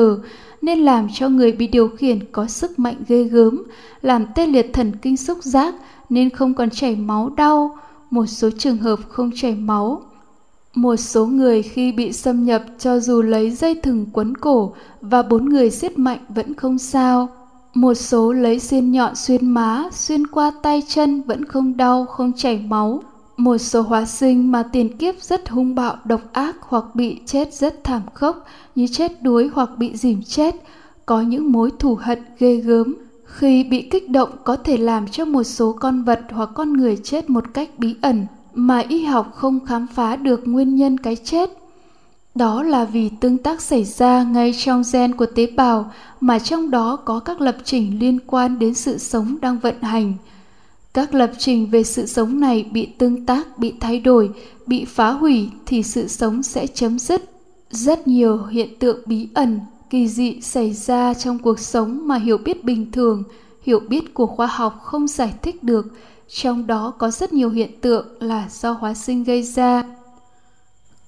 nên 0.63 0.79
làm 0.79 1.09
cho 1.15 1.29
người 1.29 1.53
bị 1.53 1.67
điều 1.67 1.89
khiển 1.89 2.19
có 2.33 2.47
sức 2.47 2.79
mạnh 2.79 2.97
ghê 3.09 3.25
gớm, 3.25 3.63
làm 4.03 4.27
tê 4.35 4.47
liệt 4.47 4.73
thần 4.73 4.93
kinh 5.03 5.17
xúc 5.17 5.39
giác 5.43 5.75
nên 6.11 6.31
không 6.31 6.55
còn 6.55 6.71
chảy 6.71 6.97
máu 6.97 7.31
đau, 7.37 7.77
một 8.11 8.27
số 8.27 8.51
trường 8.59 8.77
hợp 8.77 8.99
không 9.09 9.31
chảy 9.35 9.55
máu. 9.55 10.03
Một 10.75 10.97
số 10.97 11.27
người 11.27 11.63
khi 11.63 11.93
bị 11.93 12.13
xâm 12.13 12.45
nhập 12.45 12.63
cho 12.79 13.01
dù 13.01 13.23
lấy 13.23 13.51
dây 13.51 13.75
thừng 13.75 14.07
quấn 14.13 14.37
cổ 14.37 14.75
và 15.01 15.23
bốn 15.23 15.49
người 15.49 15.71
siết 15.71 15.99
mạnh 15.99 16.19
vẫn 16.29 16.55
không 16.55 16.79
sao. 16.79 17.29
Một 17.75 17.95
số 17.95 18.33
lấy 18.33 18.59
xiên 18.59 18.93
nhọn 18.93 19.15
xuyên 19.15 19.47
má, 19.51 19.85
xuyên 19.93 20.27
qua 20.27 20.53
tay 20.63 20.83
chân 20.89 21.23
vẫn 21.23 21.45
không 21.45 21.77
đau, 21.77 22.05
không 22.05 22.33
chảy 22.37 22.59
máu. 22.59 23.03
Một 23.39 23.59
số 23.59 23.83
hóa 23.83 24.05
sinh 24.05 24.53
mà 24.53 24.63
tiền 24.63 24.97
kiếp 24.97 25.15
rất 25.23 25.49
hung 25.49 25.75
bạo, 25.75 25.97
độc 26.05 26.21
ác 26.33 26.57
hoặc 26.61 26.85
bị 26.95 27.21
chết 27.27 27.55
rất 27.55 27.85
thảm 27.85 28.03
khốc 28.15 28.45
như 28.75 28.87
chết 28.87 29.23
đuối 29.23 29.51
hoặc 29.53 29.71
bị 29.79 29.97
dìm 29.97 30.23
chết, 30.23 30.55
có 31.07 31.21
những 31.21 31.53
mối 31.53 31.71
thù 31.79 31.95
hận 31.95 32.19
ghê 32.39 32.57
gớm. 32.57 32.95
Khi 33.25 33.65
bị 33.65 33.83
kích 33.91 34.11
động 34.11 34.29
có 34.45 34.57
thể 34.57 34.77
làm 34.77 35.09
cho 35.09 35.25
một 35.25 35.43
số 35.43 35.73
con 35.73 36.03
vật 36.03 36.21
hoặc 36.31 36.51
con 36.55 36.73
người 36.73 36.97
chết 36.97 37.31
một 37.31 37.45
cách 37.55 37.69
bí 37.79 37.95
ẩn 38.01 38.27
mà 38.55 38.79
y 38.79 39.05
học 39.05 39.33
không 39.35 39.67
khám 39.67 39.87
phá 39.95 40.17
được 40.17 40.41
nguyên 40.45 40.77
nhân 40.77 40.99
cái 40.99 41.17
chết. 41.17 41.51
Đó 42.35 42.63
là 42.63 42.85
vì 42.85 43.09
tương 43.21 43.39
tác 43.39 43.61
xảy 43.61 43.85
ra 43.85 44.23
ngay 44.23 44.55
trong 44.59 44.83
gen 44.93 45.17
của 45.17 45.27
tế 45.27 45.47
bào 45.47 45.93
mà 46.21 46.39
trong 46.39 46.71
đó 46.71 46.97
có 46.97 47.21
các 47.21 47.41
lập 47.41 47.57
trình 47.65 47.99
liên 47.99 48.19
quan 48.27 48.59
đến 48.59 48.75
sự 48.75 48.99
sống 48.99 49.37
đang 49.41 49.59
vận 49.59 49.83
hành– 49.83 50.15
các 50.95 51.15
lập 51.15 51.31
trình 51.39 51.67
về 51.71 51.85
sự 51.85 52.07
sống 52.07 52.41
này 52.41 52.67
bị 52.73 52.87
tương 52.99 53.27
tác, 53.27 53.59
bị 53.59 53.75
thay 53.81 54.01
đổi, 54.01 54.31
bị 54.67 54.85
phá 54.85 55.11
hủy 55.11 55.51
thì 55.67 55.83
sự 55.83 56.09
sống 56.09 56.43
sẽ 56.43 56.67
chấm 56.67 56.99
dứt. 56.99 57.31
Rất 57.71 58.09
nhiều 58.09 58.45
hiện 58.45 58.79
tượng 58.79 59.03
bí 59.07 59.29
ẩn, 59.35 59.61
kỳ 59.91 60.09
dị 60.09 60.41
xảy 60.41 60.73
ra 60.73 61.15
trong 61.15 61.39
cuộc 61.39 61.59
sống 61.59 62.09
mà 62.09 62.17
hiểu 62.17 62.39
biết 62.39 62.65
bình 62.65 62.93
thường, 62.93 63.23
hiểu 63.63 63.81
biết 63.81 64.15
của 64.15 64.27
khoa 64.27 64.47
học 64.47 64.81
không 64.83 65.09
giải 65.09 65.35
thích 65.43 65.63
được. 65.63 65.87
Trong 66.29 66.67
đó 66.67 66.91
có 66.99 67.11
rất 67.11 67.33
nhiều 67.33 67.51
hiện 67.51 67.81
tượng 67.81 68.07
là 68.21 68.49
do 68.51 68.73
hóa 68.73 68.95
sinh 68.95 69.25
gây 69.25 69.43
ra. 69.43 69.83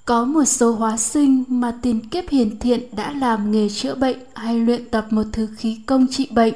Có 0.05 0.25
một 0.25 0.45
số 0.45 0.73
hóa 0.73 0.97
sinh 0.97 1.45
mà 1.49 1.79
tiền 1.83 2.01
kiếp 2.01 2.29
hiền 2.29 2.59
thiện 2.59 2.81
đã 2.97 3.13
làm 3.13 3.53
nghề 3.53 3.69
chữa 3.69 3.95
bệnh 3.95 4.19
hay 4.35 4.59
luyện 4.61 4.89
tập 4.91 5.07
một 5.11 5.23
thứ 5.33 5.49
khí 5.57 5.79
công 5.87 6.07
trị 6.11 6.29
bệnh 6.31 6.55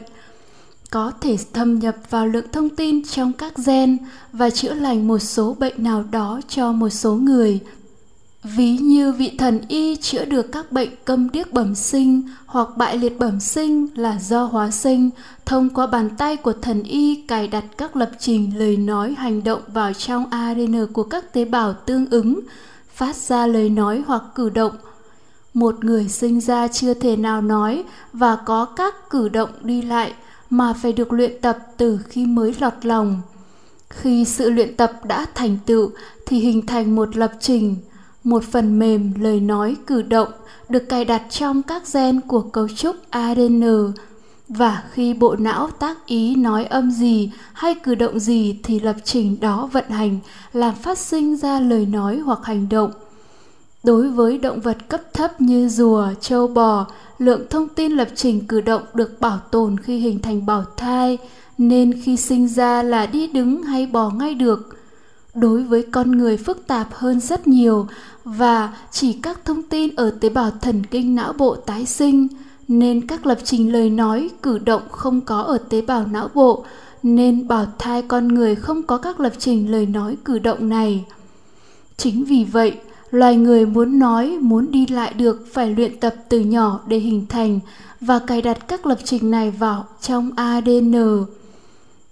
có 0.95 1.13
thể 1.21 1.37
thâm 1.53 1.79
nhập 1.79 1.97
vào 2.11 2.27
lượng 2.27 2.47
thông 2.53 2.69
tin 2.69 3.05
trong 3.05 3.33
các 3.33 3.53
gen 3.67 3.99
và 4.33 4.51
chữa 4.51 4.75
lành 4.75 5.09
một 5.09 5.19
số 5.19 5.57
bệnh 5.59 5.83
nào 5.83 6.05
đó 6.11 6.41
cho 6.49 6.73
một 6.73 6.89
số 6.89 7.15
người. 7.15 7.61
Ví 8.43 8.77
như 8.77 9.13
vị 9.13 9.33
thần 9.39 9.61
y 9.69 9.97
chữa 9.97 10.25
được 10.25 10.53
các 10.53 10.73
bệnh 10.73 10.89
câm 11.05 11.31
điếc 11.31 11.53
bẩm 11.53 11.75
sinh 11.75 12.23
hoặc 12.47 12.69
bại 12.77 12.99
liệt 12.99 13.19
bẩm 13.19 13.41
sinh 13.41 13.87
là 13.95 14.19
do 14.21 14.45
hóa 14.45 14.71
sinh. 14.71 15.11
Thông 15.47 15.69
qua 15.69 15.87
bàn 15.87 16.11
tay 16.19 16.37
của 16.37 16.53
thần 16.53 16.83
y 16.83 17.15
cài 17.15 17.49
đặt 17.49 17.65
các 17.79 17.97
lập 17.97 18.11
trình 18.19 18.53
lời 18.59 18.77
nói 18.77 19.15
hành 19.19 19.45
động 19.45 19.63
vào 19.67 19.93
trong 19.93 20.31
adn 20.31 20.87
của 20.93 21.05
các 21.05 21.33
tế 21.33 21.45
bào 21.45 21.73
tương 21.73 22.11
ứng, 22.11 22.41
phát 22.95 23.17
ra 23.17 23.47
lời 23.47 23.71
nói 23.71 24.03
hoặc 24.07 24.23
cử 24.35 24.51
động. 24.51 24.73
Một 25.55 25.85
người 25.85 26.09
sinh 26.09 26.41
ra 26.41 26.69
chưa 26.69 26.95
thể 26.95 27.17
nào 27.17 27.41
nói 27.41 27.85
và 28.13 28.37
có 28.37 28.65
các 28.65 29.11
cử 29.11 29.29
động 29.29 29.51
đi 29.63 29.83
lại 29.83 30.13
mà 30.57 30.73
phải 30.73 30.93
được 30.93 31.13
luyện 31.13 31.33
tập 31.41 31.59
từ 31.77 31.99
khi 32.09 32.27
mới 32.27 32.55
lọt 32.61 32.73
lòng. 32.83 33.23
Khi 33.91 34.25
sự 34.25 34.51
luyện 34.51 34.77
tập 34.77 34.93
đã 35.05 35.27
thành 35.35 35.59
tựu 35.67 35.91
thì 36.27 36.39
hình 36.39 36.67
thành 36.67 36.97
một 36.97 37.17
lập 37.17 37.33
trình, 37.41 37.77
một 38.25 38.45
phần 38.45 38.79
mềm 38.79 39.13
lời 39.21 39.41
nói 39.41 39.77
cử 39.87 40.03
động 40.03 40.29
được 40.69 40.89
cài 40.89 41.05
đặt 41.05 41.23
trong 41.31 41.63
các 41.63 41.83
gen 41.93 42.21
của 42.21 42.41
cấu 42.41 42.69
trúc 42.69 42.97
adn 43.11 43.93
và 44.49 44.83
khi 44.93 45.15
bộ 45.15 45.37
não 45.37 45.71
tác 45.79 46.07
ý 46.07 46.37
nói 46.37 46.65
âm 46.65 46.91
gì 46.91 47.31
hay 47.53 47.75
cử 47.75 47.95
động 47.95 48.19
gì 48.19 48.61
thì 48.63 48.81
lập 48.81 48.97
trình 49.05 49.41
đó 49.41 49.69
vận 49.73 49.89
hành, 49.89 50.19
làm 50.53 50.75
phát 50.75 50.99
sinh 50.99 51.37
ra 51.37 51.61
lời 51.61 51.87
nói 51.87 52.19
hoặc 52.19 52.39
hành 52.43 52.69
động 52.69 52.91
đối 53.85 54.09
với 54.09 54.39
động 54.39 54.61
vật 54.61 54.77
cấp 54.89 55.01
thấp 55.13 55.41
như 55.41 55.69
rùa, 55.69 56.09
trâu 56.21 56.49
bò, 56.49 56.87
lượng 57.19 57.41
thông 57.51 57.69
tin 57.69 57.93
lập 57.93 58.09
trình 58.15 58.47
cử 58.47 58.61
động 58.61 58.83
được 58.95 59.21
bảo 59.21 59.39
tồn 59.51 59.77
khi 59.79 59.99
hình 59.99 60.19
thành 60.19 60.47
bào 60.47 60.65
thai, 60.77 61.19
nên 61.59 62.03
khi 62.03 62.17
sinh 62.17 62.49
ra 62.49 62.83
là 62.83 63.07
đi 63.07 63.27
đứng 63.27 63.63
hay 63.63 63.87
bò 63.87 64.11
ngay 64.11 64.35
được. 64.35 64.77
Đối 65.35 65.63
với 65.63 65.83
con 65.93 66.11
người 66.11 66.37
phức 66.37 66.67
tạp 66.67 66.89
hơn 66.93 67.21
rất 67.21 67.49
nhiều 67.49 67.87
và 68.25 68.75
chỉ 68.91 69.13
các 69.13 69.45
thông 69.45 69.63
tin 69.63 69.95
ở 69.97 70.11
tế 70.11 70.29
bào 70.29 70.51
thần 70.51 70.87
kinh 70.87 71.15
não 71.15 71.33
bộ 71.33 71.55
tái 71.55 71.87
sinh, 71.87 72.29
nên 72.69 73.07
các 73.07 73.27
lập 73.27 73.39
trình 73.45 73.73
lời 73.73 73.91
nói 73.91 74.31
cử 74.43 74.59
động 74.59 74.83
không 74.91 75.21
có 75.21 75.41
ở 75.41 75.59
tế 75.59 75.81
bào 75.81 76.07
não 76.07 76.29
bộ, 76.35 76.65
nên 77.03 77.49
bào 77.49 77.67
thai 77.79 78.03
con 78.03 78.29
người 78.29 78.55
không 78.55 78.83
có 78.83 78.99
các 78.99 79.21
lập 79.21 79.33
trình 79.39 79.73
lời 79.73 79.87
nói 79.87 80.17
cử 80.25 80.39
động 80.39 80.69
này. 80.69 81.05
Chính 81.97 82.25
vì 82.25 82.45
vậy 82.45 82.77
loài 83.15 83.37
người 83.37 83.67
muốn 83.67 83.99
nói, 83.99 84.39
muốn 84.41 84.71
đi 84.71 84.87
lại 84.87 85.15
được 85.15 85.47
phải 85.53 85.71
luyện 85.71 86.01
tập 86.01 86.15
từ 86.29 86.41
nhỏ 86.41 86.81
để 86.87 86.99
hình 86.99 87.27
thành 87.29 87.61
và 88.01 88.19
cài 88.19 88.43
đặt 88.43 88.69
các 88.69 88.87
lập 88.87 88.99
trình 89.05 89.31
này 89.31 89.51
vào 89.51 89.85
trong 90.01 90.31
adn 90.37 90.95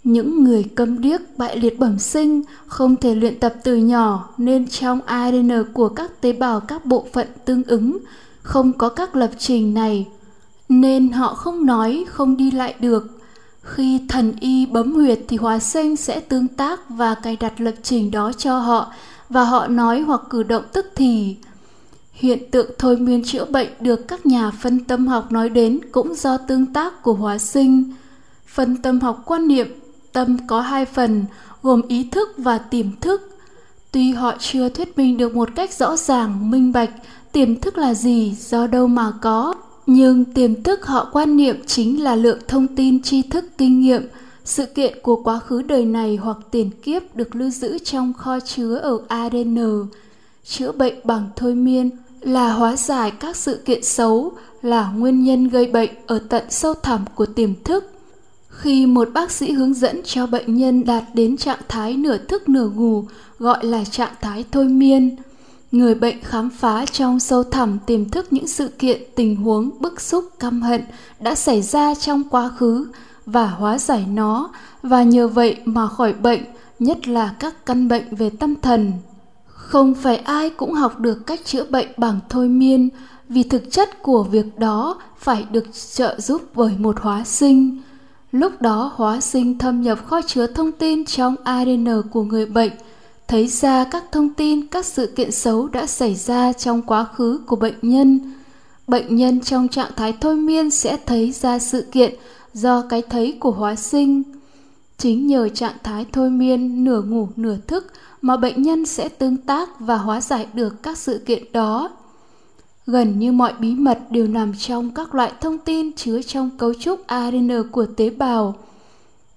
những 0.04 0.44
người 0.44 0.64
câm 0.74 1.00
điếc, 1.00 1.20
bại 1.38 1.56
liệt 1.56 1.78
bẩm 1.78 1.98
sinh 1.98 2.42
không 2.66 2.96
thể 2.96 3.14
luyện 3.14 3.40
tập 3.40 3.54
từ 3.64 3.76
nhỏ 3.76 4.28
nên 4.38 4.68
trong 4.68 5.00
adn 5.06 5.50
của 5.72 5.88
các 5.88 6.20
tế 6.20 6.32
bào 6.32 6.60
các 6.60 6.86
bộ 6.86 7.06
phận 7.12 7.26
tương 7.44 7.62
ứng 7.62 7.98
không 8.42 8.72
có 8.72 8.88
các 8.88 9.16
lập 9.16 9.30
trình 9.38 9.74
này, 9.74 10.08
nên 10.68 11.12
họ 11.12 11.34
không 11.34 11.66
nói, 11.66 12.04
không 12.08 12.36
đi 12.36 12.50
lại 12.50 12.74
được. 12.80 13.18
Khi 13.62 14.00
thần 14.08 14.32
y 14.40 14.66
bấm 14.66 14.92
huyệt 14.92 15.20
thì 15.28 15.36
hóa 15.36 15.58
sinh 15.58 15.96
sẽ 15.96 16.20
tương 16.20 16.48
tác 16.48 16.80
và 16.88 17.14
cài 17.14 17.36
đặt 17.36 17.60
lập 17.60 17.74
trình 17.82 18.10
đó 18.10 18.32
cho 18.32 18.58
họ 18.58 18.92
và 19.28 19.44
họ 19.44 19.66
nói 19.66 20.00
hoặc 20.00 20.20
cử 20.30 20.42
động 20.42 20.64
tức 20.72 20.86
thì. 20.94 21.36
Hiện 22.12 22.50
tượng 22.50 22.70
thôi 22.78 22.96
miên 22.96 23.24
chữa 23.24 23.44
bệnh 23.44 23.68
được 23.80 24.08
các 24.08 24.26
nhà 24.26 24.50
phân 24.50 24.84
tâm 24.84 25.06
học 25.06 25.32
nói 25.32 25.48
đến 25.48 25.80
cũng 25.92 26.14
do 26.14 26.38
tương 26.38 26.66
tác 26.66 27.02
của 27.02 27.12
hóa 27.12 27.38
sinh. 27.38 27.92
Phân 28.46 28.76
tâm 28.76 29.00
học 29.00 29.22
quan 29.26 29.48
niệm, 29.48 29.68
tâm 30.12 30.36
có 30.46 30.60
hai 30.60 30.84
phần, 30.84 31.24
gồm 31.62 31.82
ý 31.88 32.08
thức 32.10 32.28
và 32.36 32.58
tiềm 32.58 32.86
thức. 33.00 33.38
Tuy 33.92 34.12
họ 34.12 34.34
chưa 34.38 34.68
thuyết 34.68 34.98
minh 34.98 35.16
được 35.16 35.36
một 35.36 35.48
cách 35.54 35.72
rõ 35.72 35.96
ràng, 35.96 36.50
minh 36.50 36.72
bạch 36.72 36.90
tiềm 37.32 37.60
thức 37.60 37.78
là 37.78 37.94
gì, 37.94 38.36
do 38.38 38.66
đâu 38.66 38.86
mà 38.86 39.12
có, 39.20 39.54
nhưng 39.86 40.24
tiềm 40.24 40.62
thức 40.62 40.86
họ 40.86 41.08
quan 41.12 41.36
niệm 41.36 41.56
chính 41.66 42.02
là 42.02 42.14
lượng 42.14 42.38
thông 42.48 42.66
tin 42.76 43.02
tri 43.02 43.22
thức 43.22 43.44
kinh 43.58 43.80
nghiệm 43.80 44.02
sự 44.44 44.66
kiện 44.66 44.98
của 45.02 45.16
quá 45.16 45.38
khứ 45.38 45.62
đời 45.62 45.84
này 45.84 46.16
hoặc 46.16 46.36
tiền 46.50 46.70
kiếp 46.82 47.16
được 47.16 47.36
lưu 47.36 47.50
giữ 47.50 47.78
trong 47.78 48.12
kho 48.12 48.40
chứa 48.40 48.74
ở 48.74 48.98
ADN. 49.08 49.86
Chữa 50.44 50.72
bệnh 50.72 50.94
bằng 51.04 51.28
thôi 51.36 51.54
miên 51.54 51.90
là 52.20 52.52
hóa 52.52 52.76
giải 52.76 53.10
các 53.10 53.36
sự 53.36 53.62
kiện 53.64 53.82
xấu, 53.82 54.32
là 54.62 54.92
nguyên 54.96 55.24
nhân 55.24 55.48
gây 55.48 55.66
bệnh 55.66 55.90
ở 56.06 56.18
tận 56.28 56.44
sâu 56.50 56.74
thẳm 56.74 57.04
của 57.14 57.26
tiềm 57.26 57.54
thức. 57.64 57.84
Khi 58.48 58.86
một 58.86 59.08
bác 59.14 59.30
sĩ 59.30 59.52
hướng 59.52 59.74
dẫn 59.74 60.00
cho 60.04 60.26
bệnh 60.26 60.56
nhân 60.56 60.84
đạt 60.84 61.04
đến 61.14 61.36
trạng 61.36 61.60
thái 61.68 61.96
nửa 61.96 62.18
thức 62.18 62.48
nửa 62.48 62.68
ngủ, 62.68 63.04
gọi 63.38 63.64
là 63.64 63.84
trạng 63.84 64.12
thái 64.20 64.44
thôi 64.50 64.64
miên, 64.64 65.16
người 65.72 65.94
bệnh 65.94 66.20
khám 66.22 66.50
phá 66.50 66.86
trong 66.86 67.20
sâu 67.20 67.42
thẳm 67.42 67.78
tiềm 67.86 68.10
thức 68.10 68.32
những 68.32 68.46
sự 68.46 68.68
kiện 68.68 69.02
tình 69.14 69.36
huống 69.36 69.70
bức 69.80 70.00
xúc 70.00 70.24
căm 70.38 70.62
hận 70.62 70.84
đã 71.20 71.34
xảy 71.34 71.62
ra 71.62 71.94
trong 71.94 72.22
quá 72.30 72.48
khứ 72.58 72.86
và 73.26 73.46
hóa 73.46 73.78
giải 73.78 74.06
nó, 74.12 74.50
và 74.82 75.02
nhờ 75.02 75.28
vậy 75.28 75.56
mà 75.64 75.86
khỏi 75.86 76.12
bệnh, 76.12 76.42
nhất 76.78 77.08
là 77.08 77.34
các 77.38 77.66
căn 77.66 77.88
bệnh 77.88 78.14
về 78.14 78.30
tâm 78.30 78.54
thần. 78.62 78.92
Không 79.46 79.94
phải 79.94 80.16
ai 80.16 80.50
cũng 80.50 80.72
học 80.72 81.00
được 81.00 81.26
cách 81.26 81.40
chữa 81.44 81.64
bệnh 81.64 81.88
bằng 81.96 82.20
thôi 82.28 82.48
miên, 82.48 82.88
vì 83.28 83.42
thực 83.42 83.70
chất 83.70 84.02
của 84.02 84.22
việc 84.22 84.58
đó 84.58 84.98
phải 85.18 85.46
được 85.50 85.64
trợ 85.94 86.20
giúp 86.20 86.42
bởi 86.54 86.72
một 86.78 86.96
hóa 87.00 87.24
sinh. 87.24 87.82
Lúc 88.32 88.62
đó 88.62 88.92
hóa 88.94 89.20
sinh 89.20 89.58
thâm 89.58 89.82
nhập 89.82 89.98
kho 90.06 90.20
chứa 90.26 90.46
thông 90.46 90.72
tin 90.72 91.04
trong 91.04 91.36
adn 91.44 92.02
của 92.10 92.22
người 92.22 92.46
bệnh, 92.46 92.72
thấy 93.28 93.46
ra 93.48 93.84
các 93.84 94.04
thông 94.12 94.34
tin, 94.34 94.66
các 94.66 94.86
sự 94.86 95.06
kiện 95.06 95.30
xấu 95.30 95.68
đã 95.68 95.86
xảy 95.86 96.14
ra 96.14 96.52
trong 96.52 96.82
quá 96.82 97.04
khứ 97.04 97.40
của 97.46 97.56
bệnh 97.56 97.74
nhân. 97.82 98.32
Bệnh 98.86 99.16
nhân 99.16 99.40
trong 99.40 99.68
trạng 99.68 99.90
thái 99.96 100.12
thôi 100.20 100.36
miên 100.36 100.70
sẽ 100.70 100.96
thấy 101.06 101.32
ra 101.32 101.58
sự 101.58 101.86
kiện 101.92 102.14
do 102.54 102.82
cái 102.82 103.02
thấy 103.02 103.36
của 103.40 103.50
hóa 103.50 103.74
sinh. 103.76 104.22
Chính 104.98 105.26
nhờ 105.26 105.48
trạng 105.48 105.76
thái 105.82 106.06
thôi 106.12 106.30
miên, 106.30 106.84
nửa 106.84 107.02
ngủ, 107.02 107.28
nửa 107.36 107.56
thức 107.66 107.92
mà 108.22 108.36
bệnh 108.36 108.62
nhân 108.62 108.86
sẽ 108.86 109.08
tương 109.08 109.36
tác 109.36 109.80
và 109.80 109.96
hóa 109.96 110.20
giải 110.20 110.46
được 110.54 110.82
các 110.82 110.98
sự 110.98 111.18
kiện 111.26 111.52
đó. 111.52 111.90
Gần 112.86 113.18
như 113.18 113.32
mọi 113.32 113.52
bí 113.58 113.74
mật 113.74 113.98
đều 114.10 114.26
nằm 114.26 114.52
trong 114.58 114.90
các 114.90 115.14
loại 115.14 115.32
thông 115.40 115.58
tin 115.58 115.92
chứa 115.92 116.22
trong 116.22 116.50
cấu 116.58 116.74
trúc 116.74 117.06
adn 117.06 117.68
của 117.72 117.86
tế 117.86 118.10
bào. 118.10 118.54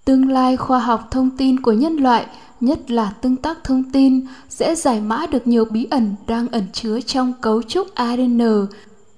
Tương 0.06 0.30
lai 0.30 0.58
khoa 0.58 0.80
học 0.80 1.08
thông 1.12 1.30
tin 1.38 1.60
của 1.60 1.74
nhân 1.74 1.98
loại, 1.98 2.26
nhất 2.62 2.92
là 2.92 3.14
tương 3.22 3.36
tác 3.36 3.64
thông 3.64 3.84
tin, 3.92 4.26
sẽ 4.50 4.76
giải 4.76 5.02
mã 5.02 5.26
được 5.32 5.48
nhiều 5.48 5.66
bí 5.66 5.88
ẩn 5.92 6.16
đang 6.28 6.48
ẩn 6.48 6.64
chứa 6.74 7.02
trong 7.02 7.34
cấu 7.42 7.62
trúc 7.62 7.96
adn 7.96 8.68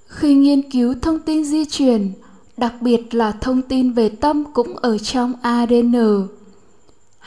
khi 0.08 0.36
nghiên 0.36 0.72
cứu 0.72 0.96
thông 1.02 1.20
tin 1.20 1.44
di 1.44 1.66
truyền 1.66 2.12
đặc 2.58 2.74
biệt 2.82 3.16
là 3.16 3.32
thông 3.32 3.62
tin 3.62 3.92
về 3.92 4.10
tâm 4.10 4.44
cũng 4.54 4.76
ở 4.76 4.98
trong 4.98 5.34
ADN. 5.42 6.28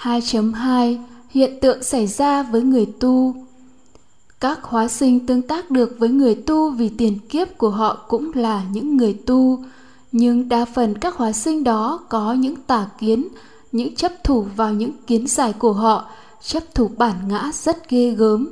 2.2 0.02 0.98
Hiện 1.30 1.60
tượng 1.60 1.82
xảy 1.82 2.06
ra 2.06 2.42
với 2.42 2.62
người 2.62 2.86
tu 3.00 3.34
Các 4.40 4.62
hóa 4.62 4.88
sinh 4.88 5.26
tương 5.26 5.42
tác 5.42 5.70
được 5.70 5.96
với 5.98 6.08
người 6.08 6.34
tu 6.34 6.70
vì 6.70 6.88
tiền 6.88 7.18
kiếp 7.28 7.58
của 7.58 7.70
họ 7.70 8.04
cũng 8.08 8.30
là 8.34 8.64
những 8.72 8.96
người 8.96 9.14
tu, 9.26 9.64
nhưng 10.12 10.48
đa 10.48 10.64
phần 10.64 10.98
các 10.98 11.14
hóa 11.14 11.32
sinh 11.32 11.64
đó 11.64 12.00
có 12.08 12.32
những 12.32 12.56
tà 12.56 12.88
kiến, 12.98 13.28
những 13.72 13.94
chấp 13.94 14.12
thủ 14.24 14.46
vào 14.56 14.72
những 14.72 14.92
kiến 15.06 15.26
giải 15.26 15.52
của 15.52 15.72
họ, 15.72 16.10
chấp 16.42 16.74
thủ 16.74 16.90
bản 16.96 17.14
ngã 17.28 17.50
rất 17.54 17.90
ghê 17.90 18.10
gớm. 18.10 18.48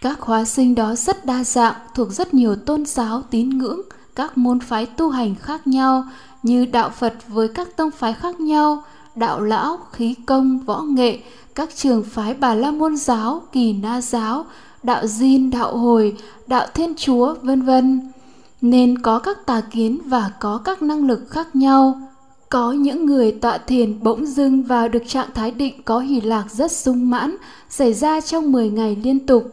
Các 0.00 0.20
hóa 0.20 0.44
sinh 0.44 0.74
đó 0.74 0.94
rất 0.94 1.26
đa 1.26 1.44
dạng, 1.44 1.74
thuộc 1.94 2.12
rất 2.12 2.34
nhiều 2.34 2.56
tôn 2.56 2.86
giáo 2.86 3.22
tín 3.30 3.48
ngưỡng, 3.48 3.80
các 4.18 4.38
môn 4.38 4.60
phái 4.60 4.86
tu 4.86 5.10
hành 5.10 5.34
khác 5.34 5.66
nhau 5.66 6.04
như 6.42 6.66
đạo 6.66 6.90
Phật 6.90 7.14
với 7.28 7.48
các 7.48 7.76
tông 7.76 7.90
phái 7.90 8.12
khác 8.12 8.40
nhau, 8.40 8.82
đạo 9.14 9.40
lão, 9.40 9.78
khí 9.92 10.14
công, 10.26 10.58
võ 10.58 10.80
nghệ, 10.80 11.18
các 11.54 11.68
trường 11.74 12.02
phái 12.02 12.34
Bà 12.34 12.54
La 12.54 12.70
Môn 12.70 12.96
giáo, 12.96 13.42
Kỳ 13.52 13.72
Na 13.72 14.00
giáo, 14.00 14.44
đạo 14.82 15.06
Diên, 15.06 15.50
đạo 15.50 15.76
Hồi, 15.76 16.16
đạo 16.46 16.66
Thiên 16.74 16.94
Chúa, 16.96 17.34
vân 17.42 17.62
vân. 17.62 18.12
Nên 18.60 18.98
có 18.98 19.18
các 19.18 19.46
tà 19.46 19.60
kiến 19.60 19.98
và 20.04 20.30
có 20.40 20.58
các 20.64 20.82
năng 20.82 21.06
lực 21.06 21.30
khác 21.30 21.56
nhau. 21.56 22.00
Có 22.48 22.72
những 22.72 23.06
người 23.06 23.32
tọa 23.32 23.58
thiền 23.58 24.02
bỗng 24.02 24.26
dưng 24.26 24.62
vào 24.62 24.88
được 24.88 25.02
trạng 25.06 25.28
thái 25.34 25.50
định 25.50 25.82
có 25.82 25.98
hỷ 25.98 26.20
lạc 26.20 26.44
rất 26.50 26.72
sung 26.72 27.10
mãn, 27.10 27.36
xảy 27.70 27.92
ra 27.94 28.20
trong 28.20 28.52
10 28.52 28.70
ngày 28.70 28.96
liên 29.02 29.26
tục. 29.26 29.44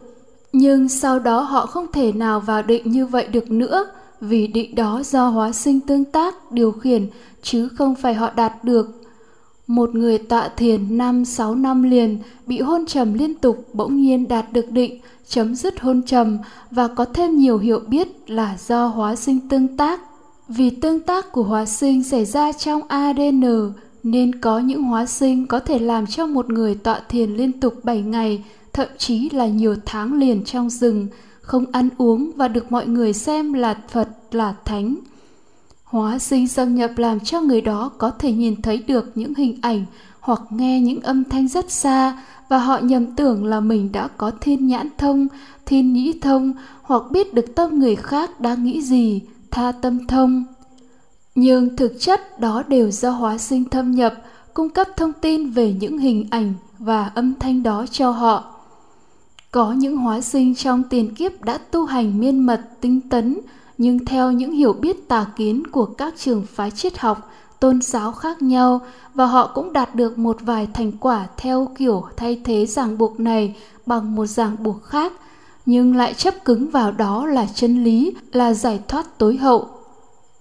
Nhưng 0.52 0.88
sau 0.88 1.18
đó 1.18 1.40
họ 1.40 1.66
không 1.66 1.86
thể 1.92 2.12
nào 2.12 2.40
vào 2.40 2.62
định 2.62 2.90
như 2.90 3.06
vậy 3.06 3.26
được 3.26 3.50
nữa, 3.50 3.86
vì 4.20 4.46
định 4.46 4.74
đó 4.74 5.02
do 5.04 5.28
hóa 5.28 5.52
sinh 5.52 5.80
tương 5.80 6.04
tác 6.04 6.52
điều 6.52 6.72
khiển 6.72 7.06
chứ 7.42 7.68
không 7.68 7.94
phải 7.94 8.14
họ 8.14 8.30
đạt 8.36 8.64
được. 8.64 9.02
Một 9.66 9.94
người 9.94 10.18
tọa 10.18 10.48
thiền 10.48 10.98
năm 10.98 11.24
sáu 11.24 11.54
năm 11.54 11.82
liền 11.82 12.18
bị 12.46 12.60
hôn 12.60 12.86
trầm 12.86 13.14
liên 13.14 13.34
tục 13.34 13.68
bỗng 13.72 13.96
nhiên 13.96 14.28
đạt 14.28 14.52
được 14.52 14.70
định 14.70 15.00
chấm 15.28 15.54
dứt 15.54 15.80
hôn 15.80 16.02
trầm 16.02 16.38
và 16.70 16.88
có 16.88 17.04
thêm 17.04 17.36
nhiều 17.36 17.58
hiểu 17.58 17.80
biết 17.88 18.30
là 18.30 18.56
do 18.66 18.86
hóa 18.86 19.16
sinh 19.16 19.48
tương 19.48 19.76
tác. 19.76 20.00
Vì 20.48 20.70
tương 20.70 21.00
tác 21.00 21.32
của 21.32 21.42
hóa 21.42 21.66
sinh 21.66 22.04
xảy 22.04 22.24
ra 22.24 22.52
trong 22.52 22.82
ADN 22.88 23.72
nên 24.02 24.40
có 24.40 24.58
những 24.58 24.82
hóa 24.82 25.06
sinh 25.06 25.46
có 25.46 25.60
thể 25.60 25.78
làm 25.78 26.06
cho 26.06 26.26
một 26.26 26.50
người 26.50 26.74
tọa 26.74 27.00
thiền 27.08 27.30
liên 27.30 27.60
tục 27.60 27.74
7 27.82 28.02
ngày, 28.02 28.44
thậm 28.72 28.88
chí 28.98 29.30
là 29.30 29.46
nhiều 29.46 29.76
tháng 29.86 30.18
liền 30.18 30.44
trong 30.44 30.70
rừng, 30.70 31.06
không 31.46 31.64
ăn 31.72 31.88
uống 31.98 32.30
và 32.36 32.48
được 32.48 32.72
mọi 32.72 32.86
người 32.86 33.12
xem 33.12 33.52
là 33.52 33.76
Phật 33.88 34.08
là 34.30 34.54
Thánh. 34.64 34.96
Hóa 35.84 36.18
sinh 36.18 36.48
xâm 36.48 36.74
nhập 36.74 36.90
làm 36.96 37.20
cho 37.20 37.40
người 37.40 37.60
đó 37.60 37.90
có 37.98 38.10
thể 38.10 38.32
nhìn 38.32 38.62
thấy 38.62 38.78
được 38.78 39.12
những 39.14 39.34
hình 39.34 39.58
ảnh 39.62 39.84
hoặc 40.20 40.40
nghe 40.50 40.80
những 40.80 41.00
âm 41.00 41.24
thanh 41.24 41.48
rất 41.48 41.70
xa 41.70 42.22
và 42.48 42.58
họ 42.58 42.78
nhầm 42.78 43.06
tưởng 43.06 43.44
là 43.44 43.60
mình 43.60 43.92
đã 43.92 44.08
có 44.16 44.30
thiên 44.40 44.66
nhãn 44.66 44.88
thông, 44.98 45.26
thiên 45.66 45.92
nhĩ 45.92 46.12
thông 46.20 46.52
hoặc 46.82 47.02
biết 47.10 47.34
được 47.34 47.54
tâm 47.54 47.78
người 47.78 47.96
khác 47.96 48.40
đang 48.40 48.64
nghĩ 48.64 48.82
gì, 48.82 49.20
tha 49.50 49.72
tâm 49.72 50.06
thông. 50.06 50.44
Nhưng 51.34 51.76
thực 51.76 51.92
chất 52.00 52.40
đó 52.40 52.62
đều 52.68 52.90
do 52.90 53.10
hóa 53.10 53.38
sinh 53.38 53.64
thâm 53.64 53.90
nhập, 53.90 54.14
cung 54.54 54.68
cấp 54.68 54.86
thông 54.96 55.12
tin 55.12 55.50
về 55.50 55.72
những 55.72 55.98
hình 55.98 56.26
ảnh 56.30 56.54
và 56.78 57.10
âm 57.14 57.34
thanh 57.34 57.62
đó 57.62 57.86
cho 57.90 58.10
họ 58.10 58.55
có 59.50 59.72
những 59.72 59.96
hóa 59.96 60.20
sinh 60.20 60.54
trong 60.54 60.82
tiền 60.82 61.14
kiếp 61.14 61.42
đã 61.42 61.58
tu 61.58 61.84
hành 61.84 62.20
miên 62.20 62.46
mật 62.46 62.60
tinh 62.80 63.00
tấn, 63.00 63.38
nhưng 63.78 64.04
theo 64.04 64.32
những 64.32 64.52
hiểu 64.52 64.72
biết 64.72 65.08
tà 65.08 65.26
kiến 65.36 65.66
của 65.66 65.84
các 65.84 66.14
trường 66.18 66.46
phái 66.54 66.70
triết 66.70 66.98
học, 66.98 67.30
tôn 67.60 67.82
giáo 67.82 68.12
khác 68.12 68.42
nhau 68.42 68.80
và 69.14 69.26
họ 69.26 69.50
cũng 69.54 69.72
đạt 69.72 69.94
được 69.94 70.18
một 70.18 70.36
vài 70.40 70.68
thành 70.74 70.92
quả 70.92 71.26
theo 71.36 71.68
kiểu 71.78 72.04
thay 72.16 72.40
thế 72.44 72.66
ràng 72.66 72.98
buộc 72.98 73.20
này 73.20 73.56
bằng 73.86 74.14
một 74.14 74.26
ràng 74.26 74.56
buộc 74.60 74.84
khác, 74.84 75.12
nhưng 75.66 75.96
lại 75.96 76.14
chấp 76.14 76.44
cứng 76.44 76.70
vào 76.70 76.92
đó 76.92 77.26
là 77.26 77.46
chân 77.54 77.84
lý, 77.84 78.14
là 78.32 78.54
giải 78.54 78.80
thoát 78.88 79.18
tối 79.18 79.36
hậu. 79.36 79.68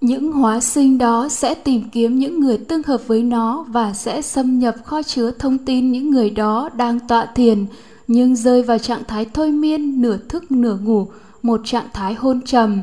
Những 0.02 0.32
hóa 0.32 0.60
sinh 0.60 0.98
đó 0.98 1.28
sẽ 1.30 1.54
tìm 1.54 1.90
kiếm 1.90 2.20
những 2.20 2.40
người 2.40 2.58
tương 2.58 2.84
hợp 2.84 3.02
với 3.08 3.24
nó 3.24 3.66
và 3.68 3.94
sẽ 3.94 4.22
xâm 4.22 4.60
nhập 4.60 4.76
kho 4.84 5.04
chứa 5.04 5.32
thông 5.32 5.58
tin 5.58 5.92
những 5.92 6.10
người 6.10 6.30
đó 6.30 6.70
đang 6.76 7.00
tọa 7.00 7.26
thiền, 7.26 7.66
nhưng 8.08 8.36
rơi 8.36 8.64
vào 8.64 8.78
trạng 8.78 9.04
thái 9.08 9.26
thôi 9.34 9.52
miên, 9.52 10.02
nửa 10.02 10.18
thức, 10.18 10.52
nửa 10.52 10.78
ngủ, 10.78 11.08
một 11.42 11.62
trạng 11.66 11.88
thái 11.94 12.14
hôn 12.14 12.42
trầm. 12.46 12.82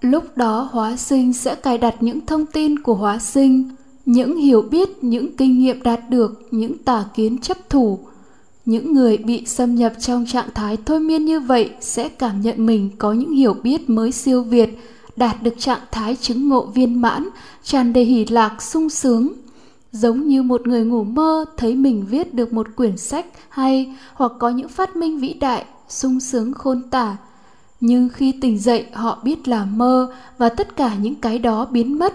Lúc 0.00 0.36
đó 0.36 0.68
hóa 0.72 0.96
sinh 0.96 1.32
sẽ 1.32 1.54
cài 1.54 1.78
đặt 1.78 1.94
những 2.00 2.26
thông 2.26 2.46
tin 2.46 2.78
của 2.78 2.94
hóa 2.94 3.18
sinh, 3.18 3.70
những 4.06 4.36
hiểu 4.36 4.62
biết, 4.62 4.88
những 5.04 5.36
kinh 5.36 5.58
nghiệm 5.58 5.82
đạt 5.82 6.00
được, 6.10 6.48
những 6.50 6.78
tà 6.78 7.04
kiến 7.14 7.38
chấp 7.38 7.70
thủ. 7.70 7.98
Những 8.64 8.92
người 8.92 9.16
bị 9.16 9.46
xâm 9.46 9.74
nhập 9.74 9.92
trong 9.98 10.26
trạng 10.26 10.48
thái 10.54 10.76
thôi 10.84 11.00
miên 11.00 11.24
như 11.24 11.40
vậy 11.40 11.70
sẽ 11.80 12.08
cảm 12.08 12.40
nhận 12.40 12.66
mình 12.66 12.90
có 12.98 13.12
những 13.12 13.32
hiểu 13.32 13.54
biết 13.62 13.90
mới 13.90 14.12
siêu 14.12 14.42
việt, 14.42 14.78
đạt 15.16 15.42
được 15.42 15.54
trạng 15.58 15.80
thái 15.90 16.16
chứng 16.16 16.48
ngộ 16.48 16.66
viên 16.66 17.00
mãn, 17.00 17.28
tràn 17.62 17.92
đầy 17.92 18.04
hỷ 18.04 18.24
lạc, 18.24 18.62
sung 18.62 18.90
sướng 18.90 19.32
giống 19.94 20.28
như 20.28 20.42
một 20.42 20.66
người 20.66 20.84
ngủ 20.84 21.04
mơ 21.04 21.44
thấy 21.56 21.74
mình 21.74 22.06
viết 22.08 22.34
được 22.34 22.52
một 22.52 22.66
quyển 22.76 22.96
sách 22.96 23.26
hay 23.48 23.94
hoặc 24.14 24.32
có 24.38 24.50
những 24.50 24.68
phát 24.68 24.96
minh 24.96 25.18
vĩ 25.18 25.34
đại, 25.34 25.64
sung 25.88 26.20
sướng 26.20 26.52
khôn 26.52 26.82
tả. 26.90 27.16
Nhưng 27.80 28.08
khi 28.08 28.32
tỉnh 28.40 28.58
dậy, 28.58 28.86
họ 28.92 29.18
biết 29.24 29.48
là 29.48 29.64
mơ 29.64 30.12
và 30.38 30.48
tất 30.48 30.76
cả 30.76 30.94
những 31.00 31.14
cái 31.14 31.38
đó 31.38 31.64
biến 31.64 31.98
mất. 31.98 32.14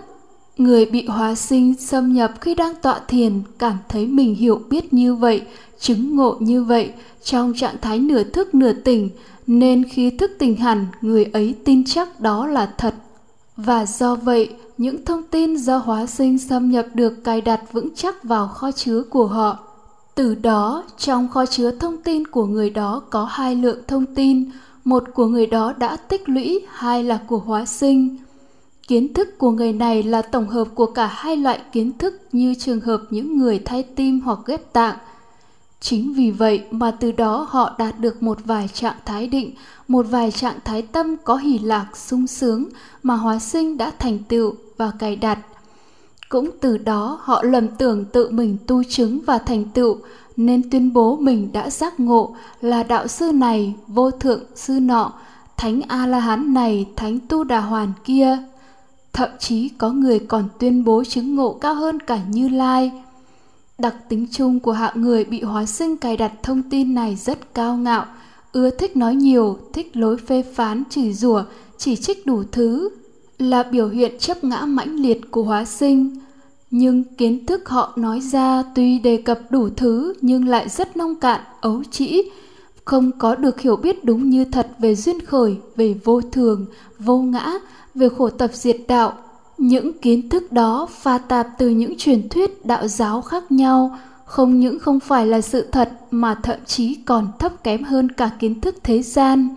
Người 0.58 0.86
bị 0.86 1.08
hóa 1.08 1.36
sinh 1.36 1.74
xâm 1.80 2.14
nhập 2.14 2.34
khi 2.42 2.56
đang 2.56 2.74
tọa 2.82 3.00
thiền 3.08 3.42
cảm 3.60 3.78
thấy 3.90 4.08
mình 4.08 4.36
hiểu 4.36 4.62
biết 4.70 4.94
như 4.94 5.16
vậy, 5.16 5.42
chứng 5.80 6.16
ngộ 6.16 6.38
như 6.40 6.64
vậy, 6.64 6.92
trong 7.24 7.54
trạng 7.56 7.76
thái 7.82 8.00
nửa 8.00 8.24
thức 8.24 8.56
nửa 8.56 8.74
tỉnh. 8.74 9.10
Nên 9.48 9.84
khi 9.90 10.10
thức 10.10 10.32
tỉnh 10.40 10.56
hẳn, 10.56 10.86
người 11.02 11.26
ấy 11.34 11.56
tin 11.66 11.84
chắc 11.86 12.20
đó 12.22 12.48
là 12.48 12.74
thật 12.78 12.96
và 13.66 13.86
do 13.86 14.16
vậy, 14.16 14.50
những 14.78 15.06
thông 15.06 15.24
tin 15.24 15.56
do 15.58 15.78
hóa 15.78 16.06
sinh 16.06 16.38
xâm 16.38 16.72
nhập 16.72 16.86
được 16.94 17.24
cài 17.24 17.42
đặt 17.42 17.62
vững 17.72 17.90
chắc 17.96 18.24
vào 18.24 18.48
kho 18.48 18.72
chứa 18.72 19.04
của 19.10 19.28
họ 19.28 19.58
từ 20.16 20.36
đó, 20.36 20.84
trong 20.98 21.28
kho 21.28 21.46
chứa 21.46 21.72
thông 21.72 21.98
tin 21.98 22.28
của 22.28 22.46
người 22.46 22.70
đó 22.70 23.02
có 23.10 23.26
hai 23.26 23.56
lượng 23.56 23.80
thông 23.88 24.06
tin, 24.06 24.52
một 24.84 25.04
của 25.14 25.26
người 25.26 25.46
đó 25.46 25.74
đã 25.78 25.96
tích 25.96 26.30
lũy, 26.30 26.66
hai 26.70 27.04
là 27.04 27.20
của 27.28 27.38
hóa 27.38 27.66
sinh 27.66 28.18
Kiến 28.90 29.14
thức 29.14 29.38
của 29.38 29.52
người 29.52 29.74
này 29.74 30.04
là 30.04 30.22
tổng 30.22 30.48
hợp 30.48 30.68
của 30.76 30.86
cả 30.86 31.08
hai 31.08 31.38
loại 31.38 31.60
kiến 31.72 31.98
thức 31.98 32.22
như 32.32 32.54
trường 32.56 32.82
hợp 32.82 33.02
những 33.10 33.38
người 33.38 33.60
thay 33.66 33.84
tim 33.84 34.20
hoặc 34.20 34.40
ghép 34.46 34.74
tạng. 34.74 34.98
Chính 35.82 36.14
vì 36.14 36.32
vậy 36.32 36.64
mà 36.72 36.92
từ 36.92 37.12
đó 37.12 37.48
họ 37.50 37.76
đạt 37.78 38.00
được 38.00 38.24
một 38.24 38.38
vài 38.46 38.68
trạng 38.68 38.96
thái 39.06 39.28
định, 39.28 39.52
một 39.88 40.06
vài 40.10 40.32
trạng 40.32 40.60
thái 40.66 40.82
tâm 40.82 41.16
có 41.24 41.36
hỷ 41.36 41.60
lạc 41.60 41.98
sung 41.98 42.28
sướng 42.28 42.66
mà 43.04 43.16
hóa 43.16 43.40
sinh 43.40 43.78
đã 43.78 43.92
thành 44.00 44.20
tựu 44.20 44.54
và 44.78 44.92
cài 45.00 45.16
đặt. 45.16 45.40
Cũng 46.30 46.50
từ 46.62 46.78
đó 46.78 47.20
họ 47.22 47.44
lầm 47.44 47.68
tưởng 47.68 48.06
tự 48.06 48.30
mình 48.30 48.58
tu 48.68 48.84
chứng 48.84 49.20
và 49.26 49.38
thành 49.38 49.66
tựu 49.66 49.98
nên 50.38 50.70
tuyên 50.70 50.94
bố 50.94 51.18
mình 51.18 51.50
đã 51.54 51.70
giác 51.70 52.00
ngộ 52.00 52.36
là 52.62 52.84
đạo 52.84 53.08
sư 53.08 53.32
này, 53.32 53.74
vô 53.88 54.12
thượng 54.12 54.44
sư 54.56 54.80
nọ, 54.80 55.14
thánh 55.58 55.82
A-la-hán 55.88 56.54
này, 56.54 56.88
thánh 56.96 57.20
tu 57.20 57.44
đà 57.44 57.60
hoàn 57.60 57.92
kia. 58.04 58.38
Thậm 59.14 59.30
chí 59.40 59.70
có 59.70 59.90
người 59.92 60.20
còn 60.20 60.44
tuyên 60.60 60.84
bố 60.84 61.04
chứng 61.04 61.36
ngộ 61.36 61.54
cao 61.54 61.76
hơn 61.76 62.00
cả 62.00 62.20
Như 62.30 62.50
Lai. 62.50 62.92
Đặc 63.80 63.96
tính 64.10 64.28
chung 64.32 64.60
của 64.60 64.72
hạng 64.72 65.02
người 65.02 65.24
bị 65.24 65.42
hóa 65.42 65.66
sinh 65.66 65.98
cài 65.98 66.18
đặt 66.18 66.32
thông 66.44 66.64
tin 66.64 66.94
này 66.96 67.16
rất 67.16 67.54
cao 67.54 67.78
ngạo, 67.78 68.06
ưa 68.52 68.70
thích 68.70 68.98
nói 68.98 69.16
nhiều, 69.16 69.58
thích 69.74 69.98
lối 69.98 70.18
phê 70.18 70.44
phán, 70.56 70.84
chửi 70.90 71.14
rủa, 71.14 71.44
chỉ 71.78 71.96
trích 71.96 72.26
đủ 72.26 72.44
thứ, 72.52 72.90
là 73.38 73.64
biểu 73.64 73.90
hiện 73.90 74.20
chấp 74.20 74.44
ngã 74.44 74.62
mãnh 74.62 74.96
liệt 74.96 75.32
của 75.32 75.44
hóa 75.44 75.66
sinh. 75.66 76.18
Nhưng 76.72 77.04
kiến 77.04 77.46
thức 77.46 77.70
họ 77.70 77.94
nói 77.96 78.22
ra 78.22 78.64
tuy 78.76 79.00
đề 79.00 79.18
cập 79.18 79.40
đủ 79.50 79.70
thứ 79.70 80.14
nhưng 80.22 80.48
lại 80.48 80.70
rất 80.70 80.98
nông 80.98 81.16
cạn, 81.16 81.42
ấu 81.62 81.84
trĩ, 81.92 82.22
không 82.86 83.12
có 83.20 83.36
được 83.36 83.62
hiểu 83.62 83.76
biết 83.76 84.06
đúng 84.06 84.30
như 84.30 84.46
thật 84.46 84.68
về 84.80 84.96
duyên 84.96 85.26
khởi, 85.26 85.58
về 85.76 85.96
vô 86.04 86.22
thường, 86.22 86.66
vô 87.00 87.18
ngã, 87.18 87.54
về 87.96 88.10
khổ 88.18 88.30
tập 88.30 88.52
diệt 88.54 88.78
đạo. 88.88 89.14
Những 89.60 90.00
kiến 90.00 90.30
thức 90.30 90.52
đó 90.52 90.88
pha 90.92 91.18
tạp 91.18 91.48
từ 91.58 91.70
những 91.70 91.94
truyền 91.98 92.30
thuyết 92.30 92.66
đạo 92.66 92.88
giáo 92.88 93.22
khác 93.22 93.52
nhau, 93.52 93.98
không 94.26 94.60
những 94.60 94.80
không 94.80 95.00
phải 95.00 95.28
là 95.28 95.42
sự 95.42 95.68
thật 95.72 95.92
mà 96.12 96.36
thậm 96.36 96.60
chí 96.66 96.96
còn 96.96 97.28
thấp 97.40 97.64
kém 97.64 97.84
hơn 97.84 98.12
cả 98.12 98.32
kiến 98.40 98.62
thức 98.62 98.76
thế 98.84 99.02
gian. 99.02 99.56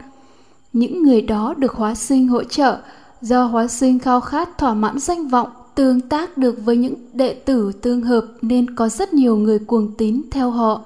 Những 0.72 1.02
người 1.02 1.22
đó 1.22 1.54
được 1.58 1.72
hóa 1.72 1.94
sinh 1.94 2.28
hỗ 2.28 2.44
trợ, 2.44 2.78
do 3.20 3.44
hóa 3.44 3.68
sinh 3.68 3.98
khao 3.98 4.20
khát 4.20 4.58
thỏa 4.58 4.74
mãn 4.74 4.98
danh 4.98 5.28
vọng, 5.28 5.48
tương 5.74 6.00
tác 6.00 6.38
được 6.38 6.56
với 6.64 6.76
những 6.76 6.94
đệ 7.12 7.34
tử 7.34 7.72
tương 7.72 8.02
hợp 8.02 8.24
nên 8.42 8.74
có 8.74 8.88
rất 8.88 9.14
nhiều 9.14 9.36
người 9.36 9.58
cuồng 9.58 9.94
tín 9.98 10.22
theo 10.30 10.50
họ. 10.50 10.80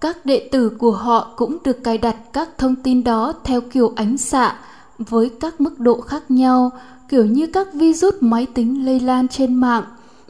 Các 0.00 0.26
đệ 0.26 0.48
tử 0.52 0.68
của 0.68 0.92
họ 0.92 1.32
cũng 1.36 1.58
được 1.64 1.84
cài 1.84 1.98
đặt 1.98 2.16
các 2.32 2.58
thông 2.58 2.76
tin 2.76 3.04
đó 3.04 3.32
theo 3.44 3.60
kiểu 3.60 3.92
ánh 3.96 4.16
xạ 4.16 4.56
với 4.98 5.30
các 5.40 5.60
mức 5.60 5.80
độ 5.80 6.00
khác 6.00 6.30
nhau, 6.30 6.70
kiểu 7.10 7.24
như 7.24 7.46
các 7.46 7.74
virus 7.74 8.14
máy 8.20 8.46
tính 8.54 8.86
lây 8.86 9.00
lan 9.00 9.28
trên 9.28 9.54
mạng, 9.54 9.84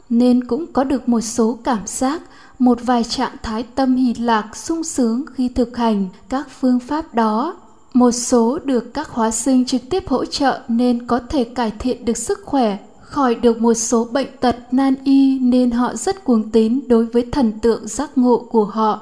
nên 0.09 0.43
cũng 0.43 0.65
có 0.73 0.83
được 0.83 1.09
một 1.09 1.21
số 1.21 1.57
cảm 1.63 1.79
giác, 1.85 2.21
một 2.59 2.79
vài 2.83 3.03
trạng 3.03 3.35
thái 3.43 3.63
tâm 3.63 3.95
hỷ 3.95 4.13
lạc 4.13 4.55
sung 4.55 4.83
sướng 4.83 5.25
khi 5.33 5.49
thực 5.49 5.77
hành 5.77 6.07
các 6.29 6.47
phương 6.59 6.79
pháp 6.79 7.13
đó. 7.13 7.55
Một 7.93 8.11
số 8.11 8.59
được 8.63 8.93
các 8.93 9.09
hóa 9.09 9.31
sinh 9.31 9.65
trực 9.65 9.81
tiếp 9.89 10.03
hỗ 10.07 10.25
trợ 10.25 10.61
nên 10.67 11.07
có 11.07 11.19
thể 11.19 11.43
cải 11.43 11.71
thiện 11.79 12.05
được 12.05 12.17
sức 12.17 12.39
khỏe, 12.45 12.77
khỏi 13.01 13.35
được 13.35 13.61
một 13.61 13.73
số 13.73 14.07
bệnh 14.11 14.37
tật 14.39 14.55
nan 14.71 14.95
y 15.03 15.39
nên 15.39 15.71
họ 15.71 15.95
rất 15.95 16.23
cuồng 16.23 16.51
tín 16.51 16.79
đối 16.87 17.05
với 17.05 17.25
thần 17.31 17.51
tượng 17.59 17.87
giác 17.87 18.17
ngộ 18.17 18.37
của 18.37 18.65
họ. 18.65 18.99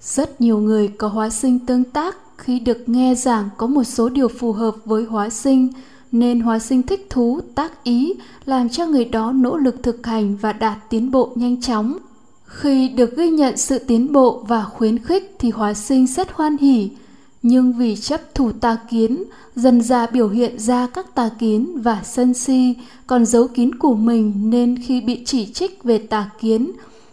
Rất 0.00 0.40
nhiều 0.40 0.58
người 0.58 0.88
có 0.88 1.08
hóa 1.08 1.30
sinh 1.30 1.58
tương 1.66 1.84
tác 1.84 2.16
khi 2.36 2.60
được 2.60 2.88
nghe 2.88 3.14
giảng 3.14 3.48
có 3.56 3.66
một 3.66 3.84
số 3.84 4.08
điều 4.08 4.28
phù 4.28 4.52
hợp 4.52 4.74
với 4.84 5.04
hóa 5.04 5.30
sinh 5.30 5.68
nên 6.12 6.40
hóa 6.40 6.58
sinh 6.58 6.82
thích 6.82 7.06
thú, 7.10 7.40
tác 7.54 7.84
ý, 7.84 8.14
làm 8.44 8.68
cho 8.68 8.86
người 8.86 9.04
đó 9.04 9.32
nỗ 9.32 9.56
lực 9.56 9.82
thực 9.82 10.06
hành 10.06 10.36
và 10.36 10.52
đạt 10.52 10.78
tiến 10.90 11.10
bộ 11.10 11.32
nhanh 11.34 11.60
chóng. 11.60 11.98
Khi 12.44 12.88
được 12.88 13.16
ghi 13.16 13.30
nhận 13.30 13.56
sự 13.56 13.78
tiến 13.78 14.12
bộ 14.12 14.44
và 14.48 14.64
khuyến 14.64 14.98
khích 14.98 15.36
thì 15.38 15.50
hóa 15.50 15.74
sinh 15.74 16.06
rất 16.06 16.32
hoan 16.32 16.56
hỉ. 16.56 16.90
Nhưng 17.42 17.72
vì 17.72 17.96
chấp 17.96 18.34
thủ 18.34 18.52
tà 18.52 18.76
kiến, 18.90 19.24
dần 19.56 19.82
ra 19.82 20.06
biểu 20.06 20.28
hiện 20.28 20.58
ra 20.58 20.86
các 20.86 21.14
tà 21.14 21.30
kiến 21.38 21.80
và 21.82 22.02
sân 22.04 22.34
si 22.34 22.74
còn 23.06 23.26
giấu 23.26 23.48
kín 23.48 23.74
của 23.74 23.94
mình 23.94 24.50
nên 24.50 24.82
khi 24.82 25.00
bị 25.00 25.22
chỉ 25.24 25.46
trích 25.46 25.84
về 25.84 25.98
tà 25.98 26.30
kiến, 26.40 26.72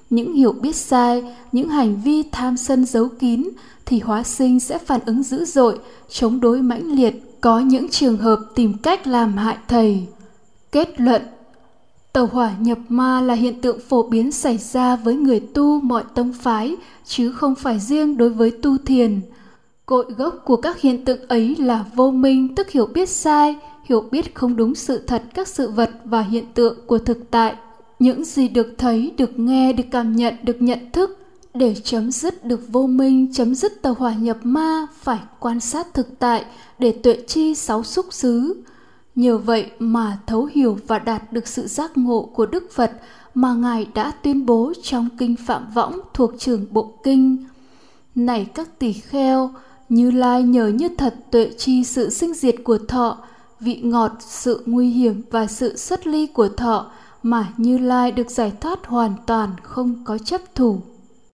những 0.10 0.34
hiểu 0.34 0.52
biết 0.52 0.76
sai, 0.76 1.24
những 1.52 1.70
hành 1.70 2.02
vi 2.04 2.24
tham 2.32 2.58
sân 2.58 2.86
giấu 2.86 3.10
kín 3.20 3.50
thì 3.86 4.00
hóa 4.00 4.24
sinh 4.24 4.60
sẽ 4.60 4.78
phản 4.78 5.02
ứng 5.06 5.24
dữ 5.24 5.46
dội, 5.46 5.80
chống 6.10 6.40
đối 6.40 6.62
mãnh 6.62 6.92
liệt 6.92 7.35
có 7.46 7.60
những 7.60 7.90
trường 7.90 8.18
hợp 8.18 8.40
tìm 8.56 8.74
cách 8.78 9.08
làm 9.08 9.38
hại 9.38 9.58
thầy 9.68 10.08
kết 10.72 11.02
luận 11.02 11.22
tàu 12.14 12.26
hỏa 12.26 12.52
nhập 12.60 12.78
ma 12.90 13.22
là 13.22 13.34
hiện 13.34 13.62
tượng 13.62 13.80
phổ 13.80 14.04
biến 14.04 14.32
xảy 14.32 14.58
ra 14.58 14.96
với 14.96 15.16
người 15.16 15.40
tu 15.40 15.82
mọi 15.82 16.04
tông 16.16 16.34
phái 16.34 16.76
chứ 17.06 17.32
không 17.32 17.56
phải 17.56 17.80
riêng 17.80 18.18
đối 18.18 18.30
với 18.30 18.52
tu 18.62 18.78
thiền 18.78 19.22
Cội 19.86 20.06
gốc 20.18 20.42
của 20.46 20.56
các 20.56 20.82
hiện 20.82 21.06
tượng 21.06 21.28
ấy 21.28 21.56
là 21.60 21.86
vô 21.96 22.12
minh 22.12 22.56
tức 22.56 22.70
hiểu 22.70 22.86
biết 22.86 23.10
sai, 23.10 23.56
hiểu 23.84 24.02
biết 24.12 24.36
không 24.36 24.56
đúng 24.56 24.76
sự 24.76 24.98
thật 24.98 25.24
các 25.34 25.48
sự 25.48 25.70
vật 25.70 25.90
và 26.06 26.22
hiện 26.22 26.46
tượng 26.54 26.78
của 26.88 26.98
thực 26.98 27.32
tại. 27.32 27.56
Những 28.00 28.24
gì 28.24 28.48
được 28.48 28.76
thấy, 28.78 29.12
được 29.18 29.40
nghe, 29.40 29.74
được 29.74 29.84
cảm 29.92 30.16
nhận, 30.16 30.34
được 30.44 30.62
nhận 30.62 30.92
thức 30.92 31.25
để 31.56 31.76
chấm 31.84 32.12
dứt 32.12 32.46
được 32.46 32.62
vô 32.68 32.88
minh, 32.88 33.34
chấm 33.34 33.56
dứt 33.56 33.82
tàu 33.82 33.94
hỏa 33.94 34.14
nhập 34.14 34.38
ma 34.44 34.88
phải 35.02 35.20
quan 35.40 35.60
sát 35.60 35.94
thực 35.94 36.20
tại 36.20 36.46
để 36.80 36.92
tuệ 36.92 37.18
chi 37.28 37.56
sáu 37.56 37.84
xúc 37.84 38.06
xứ. 38.12 38.64
Nhờ 39.16 39.38
vậy 39.38 39.72
mà 39.80 40.18
thấu 40.28 40.50
hiểu 40.54 40.78
và 40.88 41.00
đạt 41.00 41.34
được 41.34 41.48
sự 41.48 41.68
giác 41.68 41.98
ngộ 41.98 42.30
của 42.34 42.46
Đức 42.46 42.72
Phật 42.72 42.92
mà 43.34 43.54
Ngài 43.54 43.88
đã 43.94 44.12
tuyên 44.24 44.46
bố 44.46 44.74
trong 44.84 45.10
Kinh 45.18 45.36
Phạm 45.36 45.68
Võng 45.74 46.00
thuộc 46.14 46.32
trường 46.40 46.66
Bộ 46.72 46.94
Kinh. 47.04 47.46
Này 48.16 48.46
các 48.46 48.80
tỷ 48.80 48.94
kheo, 48.94 49.52
như 49.90 50.12
Lai 50.12 50.44
nhờ 50.44 50.68
như 50.68 50.90
thật 50.98 51.16
tuệ 51.32 51.50
chi 51.58 51.84
sự 51.84 52.10
sinh 52.10 52.34
diệt 52.34 52.56
của 52.64 52.78
thọ, 52.78 53.18
vị 53.60 53.80
ngọt, 53.84 54.12
sự 54.20 54.64
nguy 54.66 54.90
hiểm 54.90 55.22
và 55.32 55.48
sự 55.48 55.78
xuất 55.78 56.08
ly 56.08 56.28
của 56.28 56.50
thọ 56.50 56.92
mà 57.24 57.48
Như 57.58 57.78
Lai 57.78 58.12
được 58.12 58.32
giải 58.32 58.52
thoát 58.62 58.86
hoàn 58.86 59.14
toàn 59.26 59.50
không 59.64 60.04
có 60.06 60.18
chấp 60.18 60.56
thủ. 60.56 60.82